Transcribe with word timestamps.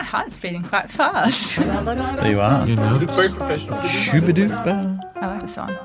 My 0.00 0.06
heart's 0.06 0.38
beating 0.38 0.62
quite 0.62 0.90
fast. 0.90 1.56
There 1.56 2.30
you 2.30 2.40
are. 2.40 2.66
You 2.66 2.74
know, 2.74 2.96
Very 2.96 3.28
professional. 3.28 3.78
Shooba-dooba. 3.80 4.98
I 5.16 5.26
like 5.26 5.42
the 5.42 5.46
song. 5.46 5.76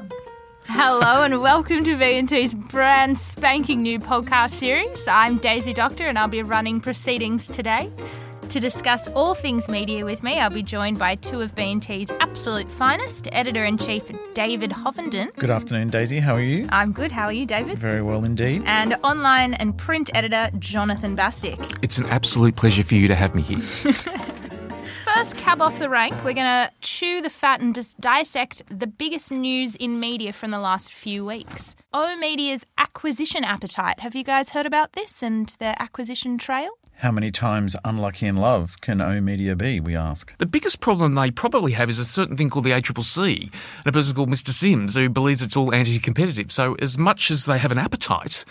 Hello 0.67 1.23
and 1.23 1.41
welcome 1.41 1.83
to 1.83 1.97
B&T's 1.97 2.53
brand 2.53 3.17
spanking 3.17 3.81
new 3.81 3.99
podcast 3.99 4.51
series. 4.51 5.05
I'm 5.09 5.37
Daisy 5.39 5.73
Doctor 5.73 6.05
and 6.05 6.17
I'll 6.17 6.29
be 6.29 6.43
running 6.43 6.79
proceedings 6.79 7.49
today. 7.49 7.91
To 8.55 8.61
discuss 8.61 9.09
all 9.09 9.33
things 9.33 9.67
media 9.67 10.05
with 10.05 10.23
me, 10.23 10.39
I'll 10.39 10.49
be 10.49 10.63
joined 10.63 10.97
by 10.97 11.15
two 11.15 11.41
of 11.41 11.53
B&T's 11.55 12.09
absolute 12.21 12.71
finest, 12.71 13.27
editor-in-chief 13.33 14.09
David 14.33 14.69
Hovenden. 14.69 15.35
Good 15.35 15.49
afternoon, 15.49 15.89
Daisy. 15.89 16.21
How 16.21 16.35
are 16.35 16.41
you? 16.41 16.65
I'm 16.69 16.93
good. 16.93 17.11
How 17.11 17.25
are 17.25 17.33
you, 17.33 17.45
David? 17.45 17.77
Very 17.77 18.01
well 18.01 18.23
indeed. 18.23 18.63
And 18.65 18.95
online 19.03 19.55
and 19.55 19.77
print 19.77 20.09
editor 20.13 20.49
Jonathan 20.57 21.15
Bastick. 21.15 21.59
it's 21.81 21.97
an 21.97 22.05
absolute 22.05 22.55
pleasure 22.55 22.83
for 22.83 22.95
you 22.95 23.09
to 23.09 23.15
have 23.15 23.35
me 23.35 23.41
here. 23.41 23.59
First 25.13 25.35
cab 25.35 25.61
off 25.61 25.77
the 25.77 25.89
rank, 25.89 26.13
we're 26.23 26.31
going 26.31 26.45
to 26.45 26.71
chew 26.79 27.21
the 27.21 27.29
fat 27.29 27.59
and 27.59 27.75
just 27.75 27.99
dissect 27.99 28.63
the 28.69 28.87
biggest 28.87 29.33
news 29.33 29.75
in 29.75 29.99
media 29.99 30.31
from 30.31 30.51
the 30.51 30.59
last 30.59 30.93
few 30.93 31.25
weeks. 31.25 31.75
oOh!media's 31.93 32.65
acquisition 32.77 33.43
appetite. 33.43 33.99
Have 33.99 34.15
you 34.15 34.23
guys 34.23 34.51
heard 34.51 34.65
about 34.65 34.93
this 34.93 35.21
and 35.21 35.49
their 35.59 35.75
acquisition 35.77 36.37
trail? 36.37 36.69
How 36.99 37.11
many 37.11 37.29
times 37.29 37.75
unlucky 37.83 38.25
in 38.25 38.37
love 38.37 38.79
can 38.79 39.01
O 39.01 39.19
Media 39.19 39.55
be, 39.55 39.81
we 39.81 39.95
ask? 39.97 40.35
The 40.37 40.45
biggest 40.45 40.79
problem 40.79 41.15
they 41.15 41.29
probably 41.29 41.73
have 41.73 41.89
is 41.89 41.99
a 41.99 42.05
certain 42.05 42.37
thing 42.37 42.49
called 42.49 42.63
the 42.63 42.71
ACCC 42.71 43.51
and 43.79 43.87
a 43.87 43.91
person 43.91 44.15
called 44.15 44.29
Mr. 44.29 44.49
Sims 44.49 44.95
who 44.95 45.09
believes 45.09 45.41
it's 45.41 45.57
all 45.57 45.75
anti 45.75 45.99
competitive. 45.99 46.53
So, 46.53 46.75
as 46.75 46.97
much 46.97 47.29
as 47.31 47.45
they 47.45 47.57
have 47.57 47.71
an 47.73 47.77
appetite 47.77 48.45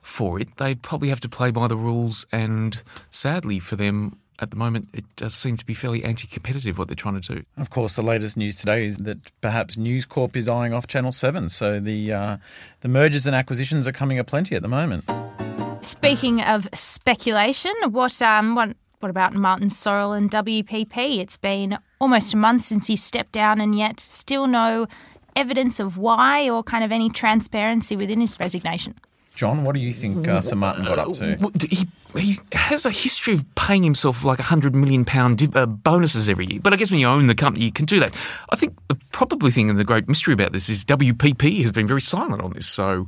for 0.00 0.38
it, 0.38 0.56
they 0.58 0.76
probably 0.76 1.08
have 1.08 1.20
to 1.20 1.28
play 1.28 1.50
by 1.50 1.66
the 1.66 1.76
rules. 1.76 2.24
And 2.30 2.80
sadly 3.10 3.58
for 3.58 3.74
them, 3.74 4.16
at 4.38 4.50
the 4.52 4.56
moment, 4.56 4.88
it 4.92 5.04
does 5.16 5.34
seem 5.34 5.56
to 5.56 5.66
be 5.66 5.74
fairly 5.74 6.04
anti 6.04 6.28
competitive 6.28 6.78
what 6.78 6.86
they're 6.86 6.94
trying 6.94 7.20
to 7.20 7.34
do. 7.34 7.42
Of 7.56 7.70
course, 7.70 7.96
the 7.96 8.02
latest 8.02 8.36
news 8.36 8.54
today 8.54 8.86
is 8.86 8.98
that 8.98 9.18
perhaps 9.40 9.76
News 9.76 10.06
Corp 10.06 10.36
is 10.36 10.48
eyeing 10.48 10.72
off 10.72 10.86
Channel 10.86 11.10
7. 11.10 11.48
So 11.48 11.80
the, 11.80 12.12
uh, 12.12 12.36
the 12.80 12.88
mergers 12.88 13.26
and 13.26 13.34
acquisitions 13.34 13.88
are 13.88 13.92
coming 13.92 14.20
aplenty 14.20 14.54
at 14.54 14.62
the 14.62 14.68
moment. 14.68 15.04
Speaking 15.80 16.42
of 16.42 16.68
speculation, 16.74 17.72
what 17.90 18.20
um 18.20 18.54
what 18.54 18.76
what 19.00 19.10
about 19.10 19.34
Martin 19.34 19.68
Sorrell 19.68 20.16
and 20.16 20.30
WPP? 20.30 21.18
It's 21.18 21.36
been 21.36 21.78
almost 22.00 22.34
a 22.34 22.36
month 22.36 22.62
since 22.62 22.86
he 22.88 22.96
stepped 22.96 23.32
down, 23.32 23.60
and 23.60 23.76
yet 23.76 24.00
still 24.00 24.46
no 24.46 24.86
evidence 25.36 25.78
of 25.78 25.96
why 25.96 26.50
or 26.50 26.62
kind 26.64 26.82
of 26.84 26.90
any 26.90 27.08
transparency 27.08 27.94
within 27.96 28.20
his 28.20 28.38
resignation. 28.40 28.94
John, 29.36 29.62
what 29.62 29.76
do 29.76 29.80
you 29.80 29.92
think 29.92 30.26
uh, 30.26 30.40
Sir 30.40 30.56
Martin 30.56 30.84
got 30.84 30.98
up 30.98 31.12
to? 31.14 31.36
Well, 31.40 31.52
He, 31.70 31.86
he 32.16 32.34
has 32.52 32.84
a 32.84 32.90
history 32.90 33.34
of 33.34 33.44
paying 33.54 33.84
himself 33.84 34.24
like 34.24 34.40
hundred 34.40 34.74
million 34.74 35.04
pound 35.04 35.38
di- 35.38 35.50
uh, 35.54 35.66
bonuses 35.66 36.28
every 36.28 36.46
year. 36.46 36.60
But 36.60 36.72
I 36.72 36.76
guess 36.76 36.90
when 36.90 36.98
you 36.98 37.06
own 37.06 37.28
the 37.28 37.36
company, 37.36 37.64
you 37.64 37.70
can 37.70 37.84
do 37.84 38.00
that. 38.00 38.16
I 38.50 38.56
think 38.56 38.76
the 38.88 38.96
probably 39.12 39.52
thing 39.52 39.70
and 39.70 39.78
the 39.78 39.84
great 39.84 40.08
mystery 40.08 40.34
about 40.34 40.50
this 40.50 40.68
is 40.68 40.84
WPP 40.84 41.60
has 41.60 41.70
been 41.70 41.86
very 41.86 42.00
silent 42.00 42.42
on 42.42 42.52
this. 42.52 42.66
So 42.66 43.06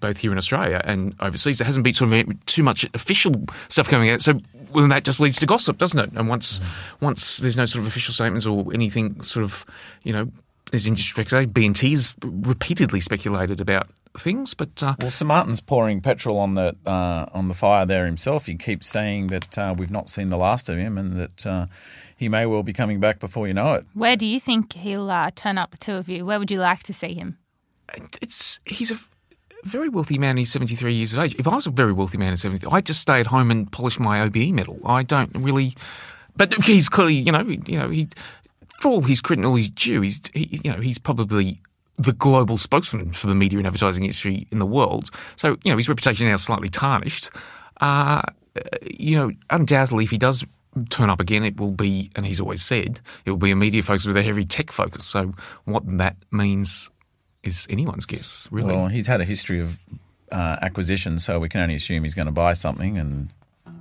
both 0.00 0.18
here 0.18 0.32
in 0.32 0.38
Australia 0.38 0.80
and 0.84 1.14
overseas, 1.20 1.58
there 1.58 1.66
hasn't 1.66 1.84
been 1.84 1.94
sort 1.94 2.12
of 2.12 2.46
too 2.46 2.62
much 2.62 2.86
official 2.94 3.32
stuff 3.68 3.88
coming 3.88 4.10
out. 4.10 4.20
So 4.20 4.40
well, 4.72 4.88
that 4.88 5.04
just 5.04 5.20
leads 5.20 5.38
to 5.38 5.46
gossip, 5.46 5.78
doesn't 5.78 5.98
it? 5.98 6.10
And 6.14 6.28
once 6.28 6.60
once 7.00 7.38
there's 7.38 7.56
no 7.56 7.64
sort 7.64 7.82
of 7.82 7.88
official 7.88 8.12
statements 8.14 8.46
or 8.46 8.72
anything 8.72 9.22
sort 9.22 9.44
of 9.44 9.64
you 10.02 10.12
know. 10.12 10.30
There's 10.72 10.88
industry 10.88 11.22
speculation. 11.22 11.50
B&T 11.52 11.90
has 11.90 12.12
repeatedly 12.24 12.98
speculated 12.98 13.60
about 13.60 13.88
things, 14.18 14.52
but 14.52 14.82
uh, 14.82 14.96
Well, 15.00 15.12
Sir 15.12 15.24
Martin's 15.24 15.60
pouring 15.60 16.00
petrol 16.00 16.38
on 16.38 16.54
the 16.54 16.74
uh, 16.84 17.26
on 17.32 17.46
the 17.46 17.54
fire 17.54 17.86
there 17.86 18.04
himself. 18.04 18.46
He 18.46 18.56
keeps 18.56 18.88
saying 18.88 19.28
that 19.28 19.56
uh, 19.56 19.76
we've 19.78 19.92
not 19.92 20.10
seen 20.10 20.30
the 20.30 20.36
last 20.36 20.68
of 20.68 20.76
him, 20.76 20.98
and 20.98 21.12
that 21.20 21.46
uh, 21.46 21.66
he 22.16 22.28
may 22.28 22.46
well 22.46 22.64
be 22.64 22.72
coming 22.72 22.98
back 22.98 23.20
before 23.20 23.46
you 23.46 23.54
know 23.54 23.74
it. 23.74 23.86
Where 23.94 24.16
do 24.16 24.26
you 24.26 24.40
think 24.40 24.72
he'll 24.72 25.08
uh, 25.08 25.30
turn 25.36 25.56
up, 25.56 25.70
the 25.70 25.76
two 25.76 25.94
of 25.94 26.08
you? 26.08 26.26
Where 26.26 26.40
would 26.40 26.50
you 26.50 26.58
like 26.58 26.82
to 26.82 26.92
see 26.92 27.14
him? 27.14 27.38
it's 28.20 28.58
he's 28.64 28.90
a 28.90 28.96
very 29.66 29.88
wealthy 29.88 30.18
man. 30.18 30.36
He's 30.36 30.50
seventy 30.50 30.74
three 30.74 30.94
years 30.94 31.12
of 31.12 31.18
age. 31.18 31.34
If 31.38 31.46
I 31.46 31.54
was 31.54 31.66
a 31.66 31.70
very 31.70 31.92
wealthy 31.92 32.18
man 32.18 32.32
at 32.32 32.38
seventy, 32.38 32.66
I'd 32.66 32.86
just 32.86 33.00
stay 33.00 33.20
at 33.20 33.26
home 33.26 33.50
and 33.50 33.70
polish 33.70 33.98
my 33.98 34.20
OBE 34.20 34.52
medal. 34.52 34.78
I 34.84 35.02
don't 35.02 35.30
really, 35.34 35.74
but 36.36 36.54
he's 36.64 36.88
clearly, 36.88 37.14
you 37.14 37.32
know, 37.32 37.42
you 37.42 37.78
know, 37.78 37.90
he 37.90 38.08
for 38.80 38.88
all 38.88 39.02
his 39.02 39.20
credit 39.20 39.40
and 39.40 39.46
all 39.46 39.56
his 39.56 39.68
due, 39.68 40.00
he's 40.02 40.20
he, 40.32 40.60
you 40.64 40.72
know 40.72 40.80
he's 40.80 40.98
probably 40.98 41.60
the 41.98 42.12
global 42.12 42.58
spokesman 42.58 43.12
for 43.12 43.26
the 43.26 43.34
media 43.34 43.58
and 43.58 43.66
advertising 43.66 44.04
industry 44.04 44.46
in 44.50 44.58
the 44.58 44.66
world. 44.66 45.10
So 45.36 45.56
you 45.64 45.70
know 45.70 45.76
his 45.76 45.88
reputation 45.88 46.26
is 46.26 46.30
now 46.30 46.36
slightly 46.36 46.68
tarnished. 46.68 47.30
Uh, 47.80 48.22
you 48.82 49.16
know, 49.16 49.32
undoubtedly, 49.50 50.04
if 50.04 50.10
he 50.10 50.18
does 50.18 50.44
turn 50.90 51.10
up 51.10 51.20
again, 51.20 51.44
it 51.44 51.58
will 51.58 51.72
be, 51.72 52.10
and 52.16 52.26
he's 52.26 52.40
always 52.40 52.62
said, 52.62 53.00
it 53.24 53.30
will 53.30 53.38
be 53.38 53.50
a 53.50 53.56
media 53.56 53.82
focus 53.82 54.06
with 54.06 54.16
a 54.16 54.22
heavy 54.22 54.44
tech 54.44 54.70
focus. 54.70 55.06
So 55.06 55.32
what 55.64 55.84
that 55.98 56.16
means 56.30 56.90
is 57.46 57.66
anyone's 57.70 58.06
guess, 58.06 58.48
really. 58.50 58.74
Well, 58.74 58.86
he's 58.88 59.06
had 59.06 59.20
a 59.20 59.24
history 59.24 59.60
of 59.60 59.78
uh, 60.32 60.56
acquisition, 60.62 61.18
so 61.18 61.38
we 61.38 61.48
can 61.48 61.60
only 61.60 61.76
assume 61.76 62.02
he's 62.04 62.14
going 62.14 62.26
to 62.26 62.32
buy 62.32 62.52
something, 62.52 62.98
and 62.98 63.30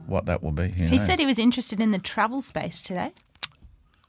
what 0.07 0.25
that 0.27 0.43
will 0.43 0.51
be. 0.51 0.69
Who 0.69 0.85
He 0.85 0.97
knows? 0.97 1.05
said 1.05 1.19
he 1.19 1.25
was 1.25 1.39
interested 1.39 1.79
in 1.79 1.91
the 1.91 1.99
travel 1.99 2.41
space 2.41 2.81
today. 2.81 3.11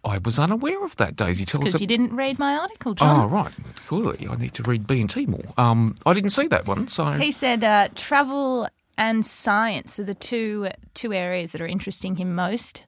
I 0.05 0.19
was 0.19 0.39
unaware 0.39 0.85
of 0.85 0.95
that, 0.97 1.17
Daisy. 1.17 1.45
Tell 1.45 1.61
us. 1.61 1.65
Because 1.67 1.81
you 1.81 1.87
didn't 1.87 2.15
read 2.15 2.39
my 2.39 2.55
article, 2.57 2.95
John. 2.95 3.25
Oh, 3.25 3.27
right. 3.27 3.53
Clearly, 3.87 4.29
I 4.31 4.37
need 4.37 4.55
to 4.55 4.63
read 4.63 4.87
B 4.87 5.01
and 5.01 5.11
T 5.11 5.27
more. 5.27 5.43
Um, 5.59 5.97
I 6.07 6.13
didn't 6.13 6.31
see 6.31 6.47
that 6.47 6.69
one, 6.69 6.87
so 6.87 7.11
He 7.13 7.33
said 7.33 7.65
uh, 7.65 7.89
travel 7.97 8.69
and 8.97 9.27
science 9.27 9.99
are 9.99 10.05
the 10.05 10.15
two 10.15 10.69
two 10.95 11.13
areas 11.13 11.53
that 11.53 11.61
are 11.61 11.67
interesting 11.67 12.17
him 12.17 12.35
most. 12.35 12.85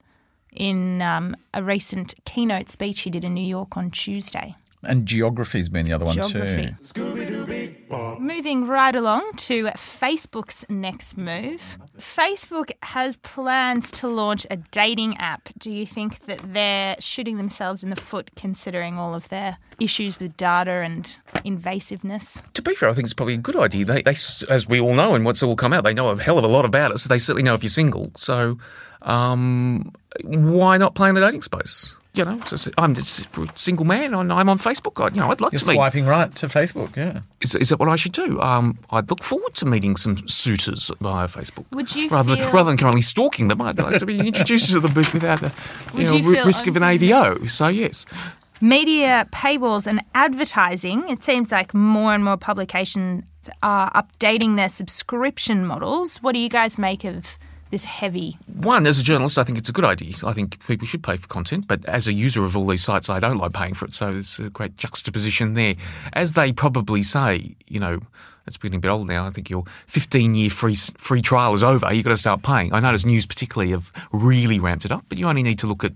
In 0.53 1.03
um, 1.03 1.37
a 1.53 1.63
recent 1.63 2.15
keynote 2.25 2.71
speech 2.71 3.03
he 3.03 3.11
did 3.11 3.23
in 3.25 3.35
New 3.35 3.47
York 3.47 3.77
on 3.77 3.91
Tuesday. 3.91 4.57
And 4.83 5.07
geography's 5.07 5.69
been 5.69 5.87
the 5.87 5.93
other 5.93 6.05
one 6.05 6.15
Geography. 6.15 6.75
too. 6.95 8.19
Moving 8.21 8.67
right 8.67 8.95
along 8.95 9.33
to 9.37 9.65
Facebook's 9.69 10.65
next 10.69 11.17
move. 11.17 11.79
Facebook 11.99 12.71
has 12.83 13.17
plans 13.19 13.91
to 13.93 14.09
launch 14.09 14.47
a 14.51 14.57
dating 14.57 15.17
app. 15.17 15.49
Do 15.59 15.73
you 15.73 15.87
think 15.87 16.21
that 16.27 16.39
they're 16.53 16.97
shooting 17.01 17.39
themselves 17.39 17.83
in 17.83 17.91
the 17.91 17.97
foot 17.97 18.31
considering 18.37 18.99
all 18.99 19.15
of 19.15 19.29
their 19.29 19.59
issues 19.81 20.19
with 20.19 20.37
data 20.37 20.71
and 20.71 21.19
invasiveness? 21.45 22.43
to 22.53 22.63
be 22.63 22.75
fair, 22.75 22.89
I 22.89 22.93
think 22.93 23.05
it's 23.07 23.15
probably 23.15 23.35
a 23.35 23.39
good 23.39 23.57
idea. 23.57 23.85
They, 23.85 24.03
they, 24.03 24.11
as 24.11 24.67
we 24.69 24.81
all 24.81 24.95
know, 24.95 25.15
and 25.15 25.25
what's 25.25 25.43
all 25.43 25.57
come 25.57 25.73
out, 25.73 25.85
they 25.85 25.95
know 25.95 26.11
a 26.11 26.21
hell 26.21 26.39
of 26.39 26.45
a 26.45 26.49
lot 26.49 26.65
about 26.65 26.91
us. 26.93 27.05
They 27.05 27.19
certainly 27.19 27.43
know 27.43 27.55
if 27.55 27.63
you're 27.63 27.71
single. 27.71 28.11
So, 28.17 28.59
um, 29.03 29.93
why 30.25 30.77
not 30.77 30.95
play 30.95 31.09
in 31.09 31.15
the 31.15 31.21
dating 31.21 31.43
space? 31.43 31.95
You 32.19 32.25
know, 32.25 32.39
just- 32.41 32.69
I'm 32.77 32.93
a 32.93 33.01
single 33.55 33.85
man. 33.87 34.15
I'm 34.15 34.31
I'm 34.31 34.49
on 34.49 34.59
Facebook. 34.59 35.03
I, 35.03 35.15
you 35.15 35.21
know, 35.21 35.31
I'd 35.31 35.41
like 35.41 35.53
You're 35.53 35.61
to 35.61 35.67
meet. 35.69 35.75
swiping 35.77 36.07
right 36.07 36.35
to 36.35 36.47
Facebook, 36.49 36.97
yeah. 36.97 37.21
Is, 37.41 37.55
is 37.55 37.69
that 37.71 37.79
what 37.79 37.89
I 37.89 37.97
should 37.97 38.13
do? 38.13 38.41
Um, 38.41 38.79
I'd 38.91 39.09
look 39.09 39.23
forward 39.23 39.55
to 39.55 39.67
meeting 39.67 39.97
some 39.97 40.27
suitors 40.29 40.91
via 41.01 41.29
Facebook. 41.29 41.65
Would 41.73 41.95
you 41.95 42.09
rather 42.09 42.35
feel- 42.37 42.45
than 42.47 42.55
rather 42.55 42.71
than 42.71 42.77
currently 42.79 43.01
stalking 43.03 43.49
them? 43.49 43.63
I'd 43.63 43.79
like 43.79 43.99
to 44.01 44.07
be 44.07 44.19
introduced 44.27 44.73
to 44.73 44.81
them 44.81 44.93
without 44.95 45.41
the 45.41 45.53
you 45.95 46.05
know, 46.05 46.13
you 46.17 46.29
ri- 46.29 46.35
feel 46.37 46.47
risk 46.47 46.67
of 46.67 46.77
an 46.77 46.83
AVO. 46.83 47.49
So 47.51 47.69
yes, 47.69 48.05
Media 48.61 49.25
paywalls 49.31 49.87
and 49.87 50.03
advertising. 50.17 51.09
It 51.09 51.23
seems 51.23 51.53
like 51.53 51.73
more 51.75 52.13
and 52.13 52.25
more 52.25 52.37
publications 52.37 53.25
are 53.63 53.89
updating 53.93 54.57
their 54.57 54.69
subscription 54.69 55.65
models. 55.65 56.19
What 56.19 56.33
do 56.33 56.41
you 56.41 56.49
guys 56.49 56.77
make 56.77 57.05
of 57.05 57.39
this 57.71 57.85
heavy? 57.85 58.37
one 58.55 58.87
as 58.87 58.99
a 58.99 59.03
journalist, 59.03 59.39
I 59.39 59.45
think 59.45 59.59
it's 59.59 59.69
a 59.69 59.73
good 59.73 59.85
idea. 59.85 60.15
I 60.25 60.33
think 60.33 60.65
people 60.67 60.87
should 60.87 61.03
pay 61.03 61.17
for 61.17 61.29
content, 61.29 61.69
but 61.69 61.85
as 61.87 62.09
a 62.09 62.13
user 62.13 62.45
of 62.45 62.57
all 62.57 62.67
these 62.67 62.83
sites, 62.83 63.09
I 63.09 63.19
don't 63.19 63.39
like 63.39 63.53
paying 63.53 63.75
for 63.75 63.85
it. 63.85 63.93
So 63.93 64.11
it's 64.11 64.39
a 64.39 64.51
great 64.51 64.77
juxtaposition 64.77 65.55
there. 65.55 65.75
As 66.13 66.33
they 66.33 66.53
probably 66.53 67.03
say, 67.03 67.57
you 67.67 67.81
know. 67.81 68.01
It's 68.47 68.57
getting 68.57 68.79
a 68.79 68.81
bit 68.81 68.89
old 68.89 69.09
now. 69.09 69.27
I 69.27 69.31
think 69.31 69.51
your 69.51 69.65
15 69.89 70.35
year 70.35 70.49
free 70.49 70.75
free 70.75 71.21
trial 71.21 71.53
is 71.53 71.63
over. 71.63 71.93
You've 71.93 72.07
got 72.07 72.13
to 72.13 72.17
start 72.17 72.43
paying. 72.43 72.73
I 72.73 72.81
notice 72.81 73.05
news, 73.05 73.27
particularly, 73.27 73.73
have 73.73 73.93
really 74.11 74.59
ramped 74.59 74.87
it 74.87 74.91
up. 74.91 75.05
But 75.11 75.19
you 75.19 75.29
only 75.29 75.43
need 75.43 75.59
to 75.59 75.67
look 75.67 75.85
at 75.85 75.93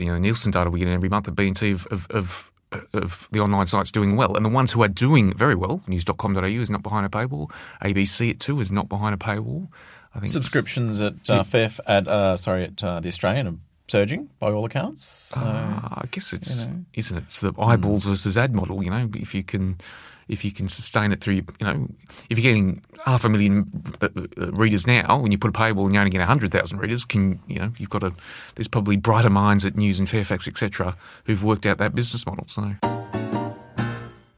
you 0.00 0.06
know 0.06 0.16
Nielsen 0.16 0.52
data 0.52 0.70
we 0.70 0.80
get 0.80 0.88
every 0.88 1.10
month 1.10 1.28
of 1.28 1.36
B&T 1.36 1.70
of, 1.70 1.86
of, 1.90 2.06
of 2.10 2.50
of 2.92 3.28
the 3.30 3.40
online 3.40 3.66
sites 3.66 3.90
doing 3.90 4.16
well, 4.16 4.36
and 4.36 4.44
the 4.44 4.50
ones 4.50 4.72
who 4.72 4.82
are 4.82 4.88
doing 4.88 5.32
very 5.34 5.54
well, 5.54 5.82
news.com.au 5.86 6.44
is 6.44 6.70
not 6.70 6.82
behind 6.82 7.06
a 7.06 7.08
paywall. 7.08 7.50
ABC 7.82 8.30
at 8.30 8.40
two 8.40 8.58
is 8.58 8.72
not 8.72 8.88
behind 8.88 9.14
a 9.14 9.18
paywall. 9.18 9.68
I 10.14 10.20
think 10.20 10.30
Subscriptions 10.32 11.00
at 11.00 11.28
uh, 11.28 11.44
at 11.86 12.08
uh, 12.08 12.36
sorry 12.36 12.64
at 12.64 12.82
uh, 12.84 13.00
the 13.00 13.08
Australian 13.08 13.46
are 13.48 13.54
surging 13.88 14.30
by 14.38 14.52
all 14.52 14.64
accounts. 14.64 15.04
So, 15.34 15.40
Uh, 15.40 15.80
I 15.82 16.04
guess 16.10 16.32
it's 16.32 16.68
isn't 16.94 17.16
it? 17.18 17.24
It's 17.24 17.40
the 17.40 17.52
eyeballs 17.58 18.04
versus 18.04 18.38
ad 18.38 18.54
model. 18.54 18.82
You 18.82 18.90
know, 18.90 19.10
if 19.14 19.34
you 19.34 19.42
can 19.42 19.78
if 20.28 20.44
you 20.44 20.52
can 20.52 20.68
sustain 20.68 21.12
it 21.12 21.20
through, 21.20 21.34
you 21.34 21.44
know, 21.60 21.88
if 22.30 22.38
you're 22.38 22.50
getting 22.50 22.82
half 23.04 23.24
a 23.24 23.28
million 23.28 23.70
uh, 24.00 24.08
uh, 24.16 24.52
readers 24.52 24.86
now, 24.86 25.20
when 25.20 25.32
you 25.32 25.38
put 25.38 25.50
a 25.50 25.52
paywall 25.52 25.84
and 25.84 25.94
you 25.94 26.00
only 26.00 26.10
get 26.10 26.20
hundred 26.22 26.52
thousand 26.52 26.78
readers, 26.78 27.04
can 27.04 27.40
you 27.46 27.58
know 27.58 27.72
you've 27.76 27.90
got 27.90 28.02
a 28.02 28.12
there's 28.54 28.68
probably 28.68 28.96
brighter 28.96 29.30
minds 29.30 29.66
at 29.66 29.76
News 29.76 29.98
and 29.98 30.08
Fairfax 30.08 30.46
etc. 30.48 30.96
who've 31.24 31.42
worked 31.42 31.66
out 31.66 31.78
that 31.78 31.94
business 31.94 32.24
model. 32.24 32.44
So 32.46 32.74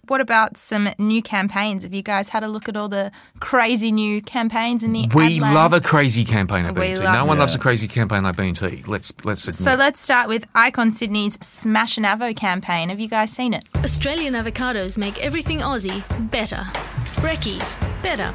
What 0.09 0.21
about 0.21 0.57
some 0.57 0.89
new 0.99 1.21
campaigns? 1.23 1.83
Have 1.83 1.93
you 1.93 2.03
guys 2.03 2.29
had 2.29 2.43
a 2.45 2.49
look 2.49 2.69
at 2.69 2.77
all 2.77 2.89
the 2.89 3.11
crazy 3.41 3.91
new 3.91 4.23
campaigns 4.23 4.83
in 4.85 4.93
the 4.93 5.09
We 5.15 5.37
ad 5.37 5.43
land? 5.43 5.55
love 5.55 5.73
a 5.73 5.81
crazy 5.81 6.25
campaign 6.25 6.65
at 6.65 6.75
We 6.75 6.89
B&T. 6.89 7.03
love 7.03 7.13
No 7.15 7.25
one 7.25 7.39
it. 7.39 7.41
loves 7.41 7.55
a 7.55 7.59
crazy 7.59 7.89
campaign 7.89 8.23
like 8.23 8.37
B&T. 8.37 8.85
Let's 8.87 9.13
let's 9.25 9.43
admit. 9.45 9.55
So 9.55 9.75
let's 9.75 10.01
start 10.01 10.29
with 10.29 10.47
Icon 10.55 10.91
Sydney's 10.93 11.35
Smash 11.45 11.97
and 11.97 12.07
Avo 12.07 12.37
campaign. 12.37 12.89
Have 12.91 13.01
you 13.01 13.09
guys 13.09 13.33
seen 13.33 13.53
it? 13.53 13.65
Australian 13.77 14.35
avocados 14.35 14.97
make 14.97 15.23
everything 15.25 15.59
Aussie 15.59 16.03
better. 16.31 16.65
Brekkie, 17.21 17.59
better. 18.03 18.33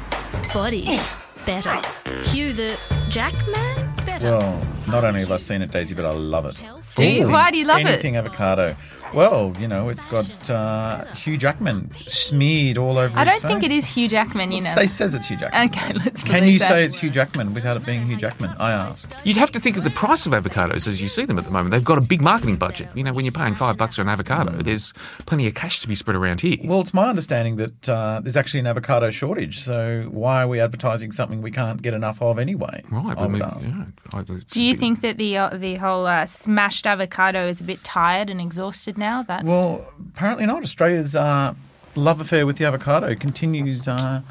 Bodies, 0.52 1.08
better. 1.46 1.80
Hugh 2.24 2.52
the 2.52 2.78
Jackman, 3.08 3.92
better. 4.04 4.36
Well, 4.36 4.66
not 4.88 5.04
only 5.04 5.20
have 5.20 5.30
I 5.32 5.36
seen 5.36 5.62
it, 5.62 5.70
Daisy, 5.70 5.94
but 5.94 6.04
I 6.04 6.10
love 6.10 6.44
it. 6.46 6.56
Health, 6.58 6.92
Do 6.96 7.04
you? 7.04 7.30
Why 7.30 7.50
do 7.50 7.56
you 7.58 7.64
love 7.64 7.78
Anything 7.80 8.14
it? 8.16 8.18
avocado. 8.18 8.74
Well, 9.14 9.52
you 9.58 9.68
know, 9.68 9.88
it's 9.88 10.04
got 10.06 10.50
uh, 10.50 11.04
Hugh 11.14 11.36
Jackman 11.36 11.90
smeared 12.06 12.78
all 12.78 12.96
over 12.98 13.18
I 13.18 13.24
don't 13.24 13.42
think 13.42 13.60
face. 13.60 13.70
it 13.70 13.74
is 13.74 13.86
Hugh 13.86 14.08
Jackman, 14.08 14.52
you 14.52 14.62
know. 14.62 14.74
They 14.74 14.86
says 14.86 15.14
it's 15.14 15.26
Hugh 15.26 15.36
Jackman. 15.36 15.68
Okay, 15.72 15.92
let's 15.94 16.22
Can 16.22 16.46
you 16.48 16.58
that. 16.58 16.68
say 16.68 16.84
it's 16.84 16.98
Hugh 17.00 17.10
Jackman 17.10 17.54
without 17.54 17.76
it 17.76 17.84
being 17.86 18.06
Hugh 18.06 18.16
Jackman? 18.16 18.50
I 18.58 18.72
ask. 18.72 19.10
You'd 19.24 19.36
have 19.36 19.50
to 19.52 19.60
think 19.60 19.76
of 19.76 19.84
the 19.84 19.90
price 19.90 20.26
of 20.26 20.32
avocados 20.32 20.88
as 20.88 21.00
you 21.00 21.08
see 21.08 21.24
them 21.24 21.38
at 21.38 21.44
the 21.44 21.50
moment. 21.50 21.70
They've 21.72 21.84
got 21.84 21.98
a 21.98 22.02
big 22.02 22.20
marketing 22.22 22.56
budget. 22.56 22.88
You 22.94 23.04
know, 23.04 23.12
when 23.12 23.24
you're 23.24 23.32
paying 23.32 23.54
five 23.54 23.76
bucks 23.76 23.96
for 23.96 24.02
an 24.02 24.08
avocado, 24.08 24.52
there's 24.62 24.92
plenty 25.26 25.46
of 25.46 25.54
cash 25.54 25.80
to 25.80 25.88
be 25.88 25.94
spread 25.94 26.16
around 26.16 26.40
here. 26.40 26.56
Well, 26.64 26.80
it's 26.80 26.94
my 26.94 27.08
understanding 27.08 27.56
that 27.56 27.88
uh, 27.88 28.20
there's 28.22 28.36
actually 28.36 28.60
an 28.60 28.66
avocado 28.66 29.10
shortage. 29.10 29.60
So 29.60 30.08
why 30.10 30.42
are 30.42 30.48
we 30.48 30.58
advertising 30.60 31.12
something 31.12 31.42
we 31.42 31.50
can't 31.50 31.80
get 31.82 31.94
enough 31.94 32.20
of 32.22 32.38
anyway? 32.38 32.82
right, 32.90 33.10
I 33.10 33.14
but 33.14 33.30
would 33.30 33.32
we- 33.34 33.42
ask. 33.42 33.60
yeah, 33.62 33.84
I- 34.14 34.22
Do 34.22 34.64
you 34.64 34.74
think 34.74 35.00
that 35.02 35.18
the 35.18 35.36
uh, 35.38 35.50
the 35.50 35.76
whole 35.76 36.06
uh, 36.06 36.26
smashed 36.26 36.86
avocado 36.86 37.46
is 37.46 37.60
a 37.60 37.64
bit 37.64 37.82
tired 37.84 38.30
and 38.30 38.40
exhausted 38.40 38.98
now? 39.02 39.22
That 39.24 39.44
Well, 39.44 39.70
apparently 40.14 40.46
not. 40.46 40.62
Australia's 40.62 41.14
uh, 41.14 41.54
love 41.94 42.20
affair 42.20 42.46
with 42.46 42.56
the 42.58 42.64
avocado 42.64 43.14
continues. 43.26 43.86
Uh, 43.88 44.22